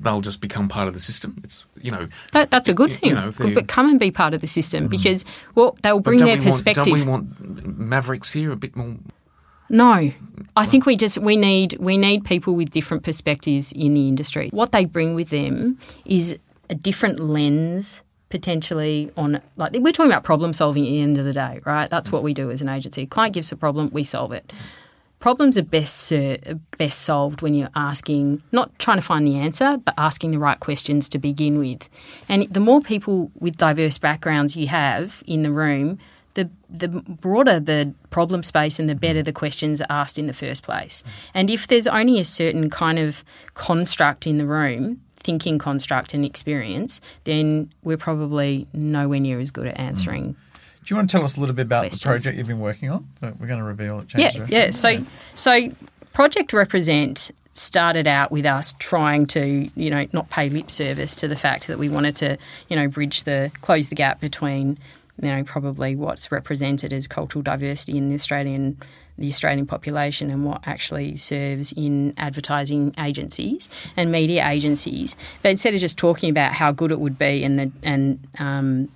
They'll 0.00 0.20
just 0.20 0.40
become 0.40 0.68
part 0.68 0.86
of 0.86 0.94
the 0.94 1.00
system. 1.00 1.36
It's 1.42 1.66
you 1.80 1.90
know 1.90 2.08
That, 2.32 2.50
that's 2.50 2.68
a 2.68 2.74
good 2.74 2.90
you 2.92 2.96
thing. 2.98 3.14
know, 3.14 3.32
Good, 3.32 3.54
but 3.54 3.66
come 3.68 3.88
and 3.90 3.98
be 3.98 4.10
part 4.10 4.32
of 4.34 4.40
the 4.40 4.46
system 4.46 4.86
because 4.88 5.24
well, 5.54 5.76
they'll 5.82 6.00
bring 6.00 6.18
their 6.18 6.26
we 6.28 6.32
want- 6.34 6.44
perspective. 6.44 6.84
don't 6.84 6.94
we 6.94 7.02
want 7.04 7.78
mavericks 7.78 8.32
here 8.32 8.52
a 8.52 8.56
bit 8.56 8.76
more? 8.76 8.96
No, 9.70 10.10
I 10.56 10.66
think 10.66 10.86
we 10.86 10.96
just 10.96 11.18
we 11.18 11.36
need 11.36 11.76
we 11.78 11.96
need 11.98 12.24
people 12.24 12.54
with 12.54 12.70
different 12.70 13.02
perspectives 13.02 13.72
in 13.72 13.94
the 13.94 14.08
industry. 14.08 14.48
What 14.50 14.72
they 14.72 14.84
bring 14.86 15.14
with 15.14 15.28
them 15.30 15.78
is 16.04 16.38
a 16.70 16.74
different 16.74 17.20
lens 17.20 18.02
potentially 18.30 19.10
on 19.16 19.40
like 19.56 19.72
we're 19.72 19.92
talking 19.92 20.10
about 20.10 20.24
problem 20.24 20.52
solving 20.52 20.84
at 20.84 20.90
the 20.90 21.00
end 21.00 21.18
of 21.18 21.24
the 21.24 21.32
day, 21.32 21.60
right? 21.64 21.88
That's 21.88 22.12
what 22.12 22.22
we 22.22 22.34
do 22.34 22.50
as 22.50 22.62
an 22.62 22.68
agency. 22.68 23.06
client 23.06 23.34
gives 23.34 23.52
a 23.52 23.56
problem, 23.56 23.90
we 23.92 24.04
solve 24.04 24.32
it. 24.32 24.52
Problems 25.20 25.58
are 25.58 25.62
best 25.62 25.96
ser- 25.96 26.38
best 26.78 27.00
solved 27.00 27.42
when 27.42 27.52
you're 27.52 27.70
asking, 27.74 28.40
not 28.52 28.78
trying 28.78 28.98
to 28.98 29.02
find 29.02 29.26
the 29.26 29.36
answer, 29.36 29.76
but 29.78 29.94
asking 29.98 30.30
the 30.30 30.38
right 30.38 30.60
questions 30.60 31.08
to 31.08 31.18
begin 31.18 31.58
with. 31.58 31.88
And 32.28 32.44
the 32.44 32.60
more 32.60 32.80
people 32.80 33.32
with 33.40 33.56
diverse 33.56 33.98
backgrounds 33.98 34.56
you 34.56 34.68
have 34.68 35.24
in 35.26 35.42
the 35.42 35.50
room, 35.50 35.98
the 36.34 36.48
the 36.70 36.88
broader 36.88 37.58
the 37.58 37.92
problem 38.10 38.44
space 38.44 38.78
and 38.78 38.88
the 38.88 38.94
better 38.94 39.22
the 39.22 39.32
questions 39.32 39.80
are 39.80 39.90
asked 39.90 40.18
in 40.18 40.28
the 40.28 40.32
first 40.32 40.62
place. 40.62 41.02
And 41.34 41.50
if 41.50 41.66
there's 41.66 41.88
only 41.88 42.20
a 42.20 42.24
certain 42.24 42.70
kind 42.70 42.98
of 43.00 43.24
construct 43.54 44.24
in 44.24 44.38
the 44.38 44.46
room, 44.46 45.00
thinking 45.18 45.58
construct 45.58 46.14
and 46.14 46.24
experience, 46.24 47.00
then 47.24 47.72
we're 47.82 47.96
probably 47.96 48.66
nowhere 48.72 49.20
near 49.20 49.40
as 49.40 49.50
good 49.50 49.66
at 49.66 49.78
answering. 49.78 50.34
Mm. 50.34 50.36
Do 50.84 50.94
you 50.94 50.96
want 50.96 51.10
to 51.10 51.16
tell 51.16 51.24
us 51.24 51.36
a 51.36 51.40
little 51.40 51.54
bit 51.54 51.66
about 51.66 51.82
Questions. 51.82 52.02
the 52.02 52.08
project 52.08 52.38
you've 52.38 52.46
been 52.46 52.60
working 52.60 52.88
on? 52.88 53.06
We're 53.20 53.46
going 53.46 53.58
to 53.58 53.64
reveal 53.64 53.98
at 53.98 54.14
Yeah, 54.14 54.46
yeah. 54.48 54.70
So, 54.70 55.04
so 55.34 55.68
Project 56.14 56.52
Represent 56.54 57.30
started 57.50 58.06
out 58.06 58.30
with 58.30 58.46
us 58.46 58.74
trying 58.78 59.26
to, 59.26 59.68
you 59.74 59.90
know, 59.90 60.06
not 60.12 60.30
pay 60.30 60.48
lip 60.48 60.70
service 60.70 61.14
to 61.16 61.28
the 61.28 61.36
fact 61.36 61.66
that 61.66 61.78
we 61.78 61.88
wanted 61.88 62.16
to, 62.16 62.38
you 62.68 62.76
know, 62.76 62.88
bridge 62.88 63.24
the 63.24 63.50
close 63.60 63.88
the 63.88 63.94
gap 63.94 64.20
between, 64.20 64.78
you 65.20 65.28
know, 65.28 65.44
probably 65.44 65.94
what's 65.94 66.32
represented 66.32 66.92
as 66.92 67.06
cultural 67.06 67.42
diversity 67.42 67.98
in 67.98 68.08
the 68.08 68.14
Australian 68.14 68.78
the 69.18 69.28
Australian 69.28 69.66
population 69.66 70.30
and 70.30 70.44
what 70.44 70.66
actually 70.66 71.14
serves 71.16 71.72
in 71.72 72.14
advertising 72.16 72.94
agencies 72.98 73.68
and 73.96 74.12
media 74.12 74.48
agencies. 74.48 75.16
But 75.42 75.50
instead 75.50 75.74
of 75.74 75.80
just 75.80 75.98
talking 75.98 76.30
about 76.30 76.52
how 76.52 76.72
good 76.72 76.92
it 76.92 77.00
would 77.00 77.18
be 77.18 77.44
and 77.44 77.58
the 77.58 77.72
and 77.82 78.18
um, 78.38 78.88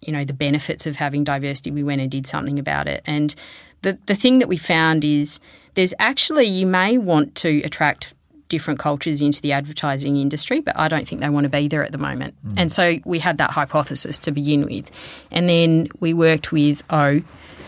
you 0.00 0.12
know 0.12 0.24
the 0.24 0.34
benefits 0.34 0.86
of 0.86 0.96
having 0.96 1.24
diversity, 1.24 1.70
we 1.70 1.82
went 1.82 2.00
and 2.00 2.10
did 2.10 2.26
something 2.26 2.58
about 2.58 2.86
it. 2.86 3.02
And 3.06 3.34
the 3.82 3.98
the 4.06 4.14
thing 4.14 4.38
that 4.40 4.48
we 4.48 4.56
found 4.56 5.04
is 5.04 5.40
there's 5.74 5.94
actually 5.98 6.44
you 6.44 6.66
may 6.66 6.98
want 6.98 7.34
to 7.36 7.62
attract 7.64 8.14
different 8.48 8.78
cultures 8.78 9.22
into 9.22 9.40
the 9.40 9.52
advertising 9.52 10.16
industry, 10.16 10.60
but 10.60 10.78
I 10.78 10.86
don't 10.86 11.08
think 11.08 11.20
they 11.20 11.28
want 11.30 11.44
to 11.44 11.50
be 11.50 11.66
there 11.66 11.82
at 11.82 11.92
the 11.92 11.98
moment. 11.98 12.34
And 12.56 12.70
so 12.72 12.98
we 13.04 13.18
had 13.18 13.38
that 13.38 13.50
hypothesis 13.50 14.18
to 14.20 14.30
begin 14.30 14.64
with, 14.66 15.26
and 15.30 15.48
then 15.48 15.88
we 16.00 16.12
worked 16.14 16.52
with 16.52 16.82
O. 16.90 17.22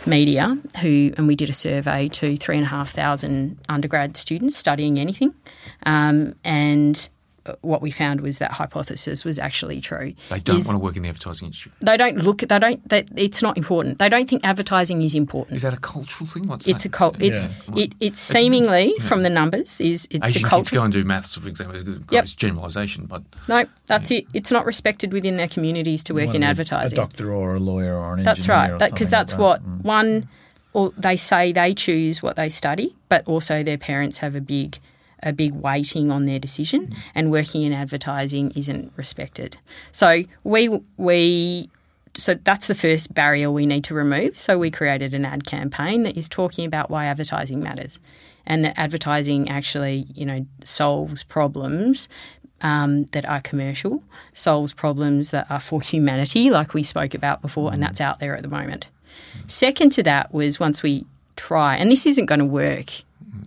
Media, 0.07 0.57
who 0.81 1.13
and 1.17 1.27
we 1.27 1.37
did 1.37 1.51
a 1.51 1.53
survey 1.53 2.09
to 2.09 2.37
three 2.37 2.57
and 2.57 2.65
a 2.65 2.69
half 2.69 2.91
thousand 2.91 3.59
undergrad 3.69 4.17
students 4.17 4.57
studying 4.57 4.99
anything, 4.99 5.35
um, 5.85 6.35
and 6.45 7.11
what 7.63 7.81
we 7.83 7.91
found 7.91 8.21
was 8.21 8.39
that 8.39 8.53
hypothesis 8.53 9.25
was 9.25 9.39
actually 9.39 9.81
true. 9.81 10.15
They 10.31 10.41
don't 10.41 10.57
Is- 10.57 10.67
want 10.67 10.77
to 10.77 10.79
work 10.85 10.97
in 10.97 11.03
the 11.03 11.09
advertising 11.09 11.47
industry. 11.47 11.73
they 11.81 11.97
don't 11.97 12.19
look. 12.19 12.39
They 12.39 12.59
don't. 12.59 12.89
They, 12.89 13.05
it's 13.17 13.43
not 13.43 13.57
important. 13.57 13.99
They 13.99 14.09
don't 14.09 14.29
think 14.29 14.45
advertising 14.45 15.03
is 15.03 15.15
important. 15.15 15.57
Is 15.57 15.63
that 15.63 15.75
a 15.75 15.79
cultural 15.79 16.29
thing? 16.29 16.45
What's 16.49 16.67
It's 16.67 16.83
that? 16.85 16.89
a 16.89 16.99
cult. 16.99 17.23
It's 17.23 17.47
Yeah. 17.69 17.83
it. 17.85 17.93
It's 18.01 18.21
seemingly 18.21 18.95
from 19.01 19.23
the 19.23 19.31
numbers 19.31 19.81
is 19.81 20.07
it's 20.11 20.25
Asian 20.27 20.41
a 20.41 20.43
kids 20.43 20.49
culture. 20.51 20.77
go 20.77 20.83
and 20.83 20.93
do 20.93 21.05
maths, 21.05 21.35
for 21.35 21.49
example. 21.49 21.77
It's 21.81 22.13
Yep. 22.13 22.25
generalisation, 22.37 23.07
but 23.07 23.23
No, 23.49 23.65
that's 23.87 24.11
it. 24.11 24.27
It's 24.35 24.51
not 24.51 24.67
respected 24.67 25.13
within 25.13 25.37
their 25.37 25.49
communities 25.49 26.03
to 26.05 26.15
work 26.15 26.29
You 26.29 26.35
in 26.35 26.43
advertising. 26.43 26.99
A 26.99 27.03
doctor 27.03 27.33
or 27.33 27.55
a 27.55 27.61
lawyer 27.61 27.95
or 27.97 28.15
an 28.15 28.23
That's 28.23 28.49
right. 28.49 28.73
Because 28.73 28.89
something 28.91 29.09
that's 29.11 29.33
like 29.33 29.41
what 29.41 29.65
that. 29.65 29.79
Mm. 29.79 29.85
one. 29.85 30.29
Or 30.73 30.93
they 30.99 31.17
say 31.17 31.53
they 31.53 31.73
choose 31.73 32.23
what 32.23 32.37
they 32.37 32.51
study, 32.51 32.95
but 33.09 33.27
also 33.27 33.63
their 33.63 33.79
parents 33.79 34.19
have 34.19 34.35
a 34.35 34.43
big, 34.43 34.79
a 35.23 35.33
big 35.33 35.53
weighting 35.55 36.11
on 36.11 36.27
their 36.27 36.39
decision, 36.39 36.95
and 37.15 37.31
working 37.31 37.63
in 37.63 37.73
advertising 37.73 38.53
isn't 38.53 38.93
respected. 38.97 39.59
So 39.93 40.23
we 40.45 40.81
we. 40.97 41.71
So 42.19 42.33
that's 42.33 42.67
the 42.67 42.75
first 42.75 43.13
barrier 43.13 43.51
we 43.51 43.67
need 43.67 43.85
to 43.85 43.95
remove. 43.95 44.39
So 44.39 44.57
we 44.57 44.71
created 44.71 45.13
an 45.13 45.27
ad 45.27 45.45
campaign 45.45 46.03
that 46.05 46.17
is 46.17 46.31
talking 46.31 46.65
about 46.65 46.91
why 46.91 47.05
advertising 47.05 47.61
matters, 47.61 48.01
and 48.47 48.65
that 48.65 48.79
advertising 48.79 49.51
actually, 49.51 50.07
you 50.15 50.25
know, 50.25 50.47
solves 50.65 51.25
problems 51.25 52.09
um, 52.63 53.05
that 53.07 53.27
are 53.27 53.41
commercial, 53.41 54.03
solves 54.33 54.73
problems 54.73 55.31
that 55.31 55.51
are 55.51 55.61
for 55.61 55.83
humanity, 55.83 56.49
like 56.49 56.73
we 56.73 56.83
spoke 56.83 57.13
about 57.13 57.43
before, 57.43 57.71
and 57.73 57.83
that's 57.83 58.01
out 58.01 58.19
there 58.19 58.35
at 58.35 58.43
the 58.43 58.49
moment. 58.49 58.89
Second 59.47 59.91
to 59.93 60.03
that 60.05 60.33
was 60.33 60.59
once 60.59 60.83
we 60.83 61.05
try, 61.37 61.77
and 61.77 61.91
this 61.91 62.07
isn't 62.07 62.27
going 62.27 62.39
to 62.39 62.47
work 62.47 62.87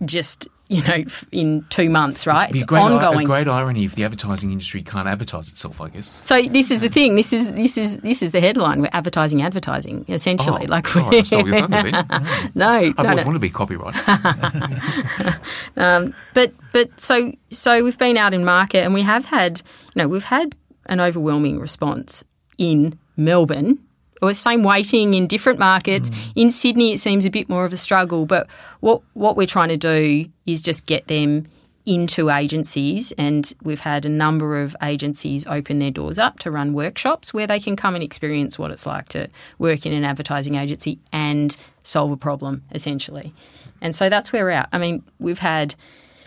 just 0.04 0.48
you 0.70 0.82
know 0.84 0.94
f- 1.04 1.26
in 1.32 1.64
two 1.68 1.90
months, 1.90 2.26
right? 2.26 2.44
it'd 2.44 2.52
be 2.52 2.58
It's 2.60 2.64
a 2.64 2.66
great, 2.66 2.80
ongoing. 2.82 3.22
a 3.22 3.24
great 3.24 3.48
irony 3.48 3.84
if 3.84 3.94
the 3.96 4.04
advertising 4.04 4.52
industry 4.52 4.82
can't 4.82 5.08
advertise 5.08 5.48
itself. 5.48 5.80
I 5.80 5.88
guess. 5.88 6.20
So 6.22 6.40
this 6.42 6.70
is 6.70 6.80
the 6.82 6.88
thing. 6.88 7.16
This 7.16 7.32
is 7.32 7.52
this 7.52 7.76
is 7.76 7.98
this 7.98 8.22
is 8.22 8.30
the 8.30 8.40
headline. 8.40 8.80
We're 8.80 8.88
advertising, 8.92 9.42
advertising, 9.42 10.04
essentially. 10.08 10.66
Oh, 10.68 10.70
like 10.70 10.86
sorry, 10.86 11.18
I 11.18 11.22
stole 11.22 11.46
your 11.48 11.66
thunder 11.66 11.90
then. 11.90 12.06
no, 12.54 12.68
I've 12.70 12.96
no, 12.96 13.04
always 13.04 13.16
no. 13.18 13.24
wanted 13.26 13.32
to 13.34 13.38
be 13.40 13.50
copywriters. 13.50 15.40
Um, 15.76 16.14
but 16.34 16.52
but 16.72 16.98
so 17.00 17.32
so 17.50 17.82
we've 17.84 17.98
been 17.98 18.16
out 18.16 18.34
in 18.34 18.44
market 18.44 18.84
and 18.84 18.92
we 18.94 19.02
have 19.02 19.24
had 19.26 19.62
you 19.94 20.02
know 20.02 20.08
we've 20.08 20.24
had 20.24 20.54
an 20.86 21.00
overwhelming 21.00 21.58
response 21.58 22.24
in 22.58 22.98
Melbourne. 23.16 23.78
Or 24.22 24.34
same 24.34 24.62
weighting 24.62 25.14
in 25.14 25.26
different 25.26 25.58
markets. 25.58 26.10
Mm. 26.10 26.32
In 26.36 26.50
Sydney, 26.50 26.92
it 26.92 27.00
seems 27.00 27.24
a 27.24 27.30
bit 27.30 27.48
more 27.48 27.64
of 27.64 27.72
a 27.72 27.76
struggle. 27.76 28.26
But 28.26 28.48
what 28.80 29.02
what 29.14 29.36
we're 29.36 29.46
trying 29.46 29.70
to 29.70 29.76
do 29.76 30.26
is 30.46 30.60
just 30.62 30.86
get 30.86 31.06
them 31.08 31.46
into 31.86 32.30
agencies, 32.30 33.12
and 33.12 33.52
we've 33.62 33.80
had 33.80 34.04
a 34.04 34.08
number 34.08 34.60
of 34.60 34.76
agencies 34.82 35.46
open 35.46 35.78
their 35.78 35.90
doors 35.90 36.18
up 36.18 36.38
to 36.40 36.50
run 36.50 36.74
workshops 36.74 37.32
where 37.32 37.46
they 37.46 37.58
can 37.58 37.74
come 37.74 37.94
and 37.94 38.04
experience 38.04 38.58
what 38.58 38.70
it's 38.70 38.86
like 38.86 39.08
to 39.08 39.28
work 39.58 39.86
in 39.86 39.92
an 39.92 40.04
advertising 40.04 40.54
agency 40.54 40.98
and 41.12 41.56
solve 41.82 42.12
a 42.12 42.16
problem, 42.16 42.62
essentially. 42.72 43.32
And 43.80 43.96
so 43.96 44.08
that's 44.08 44.32
where 44.32 44.44
we're 44.44 44.50
at. 44.50 44.68
I 44.72 44.78
mean, 44.78 45.02
we've 45.18 45.38
had 45.38 45.74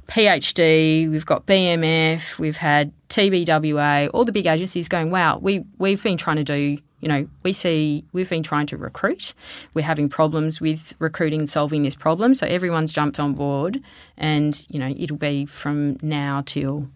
PhD, 0.07 1.09
we've 1.09 1.25
got 1.25 1.45
BMF, 1.45 2.39
we've 2.39 2.57
had 2.57 2.91
TBWA, 3.09 4.09
all 4.13 4.25
the 4.25 4.31
big 4.31 4.47
agencies 4.47 4.87
going, 4.87 5.11
wow, 5.11 5.37
we, 5.37 5.63
we've 5.77 6.03
been 6.03 6.17
trying 6.17 6.37
to 6.37 6.43
do, 6.43 6.77
you 7.03 7.09
know, 7.09 7.27
we 7.43 7.51
see, 7.51 8.05
we've 8.13 8.29
been 8.29 8.43
trying 8.43 8.65
to 8.67 8.77
recruit. 8.77 9.33
We're 9.73 9.81
having 9.83 10.07
problems 10.07 10.61
with 10.61 10.93
recruiting 10.99 11.41
and 11.41 11.49
solving 11.49 11.83
this 11.83 11.95
problem. 11.95 12.33
So 12.33 12.47
everyone's 12.47 12.93
jumped 12.93 13.19
on 13.19 13.33
board 13.33 13.81
and, 14.17 14.65
you 14.69 14.79
know, 14.79 14.87
it'll 14.87 15.17
be 15.17 15.45
from 15.45 15.97
now 16.01 16.43
till 16.45 16.87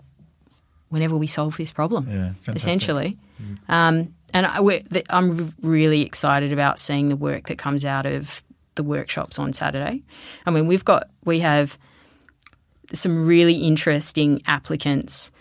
whenever 0.88 1.18
we 1.18 1.28
solve 1.28 1.58
this 1.58 1.74
problem, 1.74 2.10
Yeah, 2.10 2.54
essentially. 2.56 3.18
Um, 3.68 4.16
and 4.34 4.46
I, 4.46 4.62
we're, 4.62 4.82
I'm 5.10 5.54
really 5.62 6.04
excited 6.04 6.54
about 6.54 6.80
seeing 6.80 7.10
the 7.10 7.18
work 7.18 7.48
that 7.48 7.58
comes 7.58 7.84
out 7.84 8.06
of 8.06 8.44
the 8.76 8.84
workshops 8.84 9.38
on 9.38 9.52
Saturday. 9.52 10.04
I 10.46 10.52
mean, 10.52 10.68
we've 10.68 10.86
got, 10.86 11.10
we 11.26 11.40
have 11.40 11.78
some 12.94 13.28
really 13.28 13.56
interesting 13.56 14.42
applicants 14.48 15.32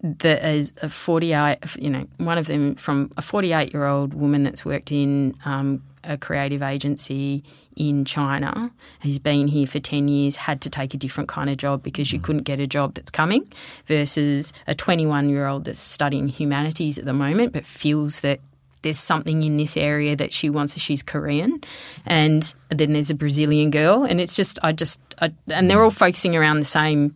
that 0.00 0.44
is 0.44 0.72
a 0.80 0.88
48, 0.88 1.58
you 1.78 1.90
know, 1.90 2.06
one 2.18 2.38
of 2.38 2.46
them 2.46 2.76
from 2.76 3.10
a 3.16 3.22
48 3.22 3.72
year 3.72 3.86
old 3.86 4.14
woman 4.14 4.44
that's 4.44 4.64
worked 4.64 4.92
in 4.92 5.34
um, 5.44 5.82
a 6.04 6.16
creative 6.16 6.62
agency 6.62 7.42
in 7.76 8.04
China, 8.04 8.70
who's 9.02 9.18
been 9.18 9.48
here 9.48 9.66
for 9.66 9.80
10 9.80 10.08
years, 10.08 10.36
had 10.36 10.60
to 10.60 10.70
take 10.70 10.94
a 10.94 10.96
different 10.96 11.28
kind 11.28 11.50
of 11.50 11.56
job 11.56 11.82
because 11.82 12.06
she 12.06 12.18
couldn't 12.18 12.42
get 12.42 12.60
a 12.60 12.66
job 12.66 12.94
that's 12.94 13.10
coming, 13.10 13.50
versus 13.86 14.52
a 14.66 14.74
21 14.74 15.28
year 15.28 15.46
old 15.46 15.64
that's 15.64 15.80
studying 15.80 16.28
humanities 16.28 16.98
at 16.98 17.04
the 17.04 17.12
moment 17.12 17.52
but 17.52 17.66
feels 17.66 18.20
that 18.20 18.40
there's 18.82 18.98
something 18.98 19.42
in 19.42 19.56
this 19.56 19.76
area 19.76 20.14
that 20.14 20.32
she 20.32 20.48
wants. 20.48 20.78
She's 20.78 21.02
Korean, 21.02 21.60
and 22.06 22.54
then 22.68 22.92
there's 22.92 23.10
a 23.10 23.14
Brazilian 23.14 23.70
girl, 23.70 24.04
and 24.04 24.20
it's 24.20 24.36
just 24.36 24.58
I 24.62 24.70
just 24.70 25.00
I, 25.20 25.32
and 25.48 25.68
they're 25.68 25.82
all 25.82 25.90
focusing 25.90 26.36
around 26.36 26.60
the 26.60 26.64
same 26.64 27.14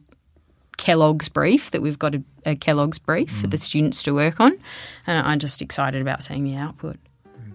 Kellogg's 0.83 1.29
brief 1.29 1.71
that 1.71 1.81
we've 1.81 1.99
got 1.99 2.17
a, 2.17 2.23
a 2.45 2.57
Kellogg's 2.57 2.99
brief 2.99 3.31
for 3.31 3.47
the 3.47 3.57
mm. 3.57 3.63
students 3.63 4.03
to 4.03 4.13
work 4.13 4.41
on, 4.41 4.59
and 5.07 5.25
I'm 5.25 5.39
just 5.39 5.63
excited 5.63 6.03
about 6.03 6.25
seeing 6.25 6.43
the 6.43 6.57
output. 6.57 6.97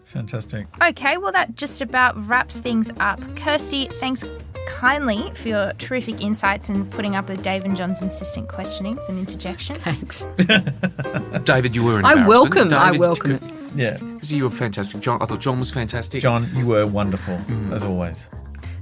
Fantastic. 0.05 0.67
Okay, 0.81 1.17
well, 1.17 1.33
that 1.33 1.57
just 1.57 1.81
about 1.81 2.15
wraps 2.25 2.57
things 2.57 2.89
up. 3.01 3.19
Kirsty, 3.35 3.87
thanks 3.87 4.23
kindly 4.69 5.29
for 5.33 5.49
your 5.49 5.73
terrific 5.73 6.21
insights 6.21 6.69
and 6.69 6.89
putting 6.89 7.17
up 7.17 7.27
with 7.27 7.43
Dave 7.43 7.65
and 7.65 7.75
John's 7.75 8.01
insistent 8.01 8.47
questionings 8.47 9.01
and 9.09 9.19
interjections. 9.19 9.79
Thanks. 9.79 10.25
David, 11.43 11.75
you 11.75 11.83
were. 11.83 12.01
I 12.05 12.25
welcome- 12.25 12.69
David, 12.69 12.73
I 12.73 12.91
welcome 12.91 13.39
could- 13.39 13.51
it. 13.51 13.57
Yeah. 13.75 13.97
You 14.23 14.45
were 14.45 14.49
fantastic, 14.49 15.01
John. 15.01 15.21
I 15.21 15.25
thought 15.25 15.41
John 15.41 15.59
was 15.59 15.69
fantastic. 15.69 16.21
John, 16.21 16.49
you 16.55 16.65
were 16.65 16.85
wonderful, 16.87 17.35
mm. 17.35 17.75
as 17.75 17.83
always. 17.83 18.27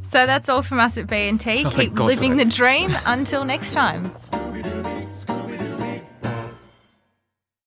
So 0.05 0.25
that's 0.27 0.49
all 0.49 0.61
from 0.61 0.79
us 0.79 0.97
at 0.97 1.07
B&T. 1.07 1.63
Oh, 1.65 1.69
Keep 1.71 1.99
living 1.99 2.37
the 2.37 2.45
dream 2.45 2.95
until 3.05 3.43
next 3.43 3.73
time. 3.73 4.11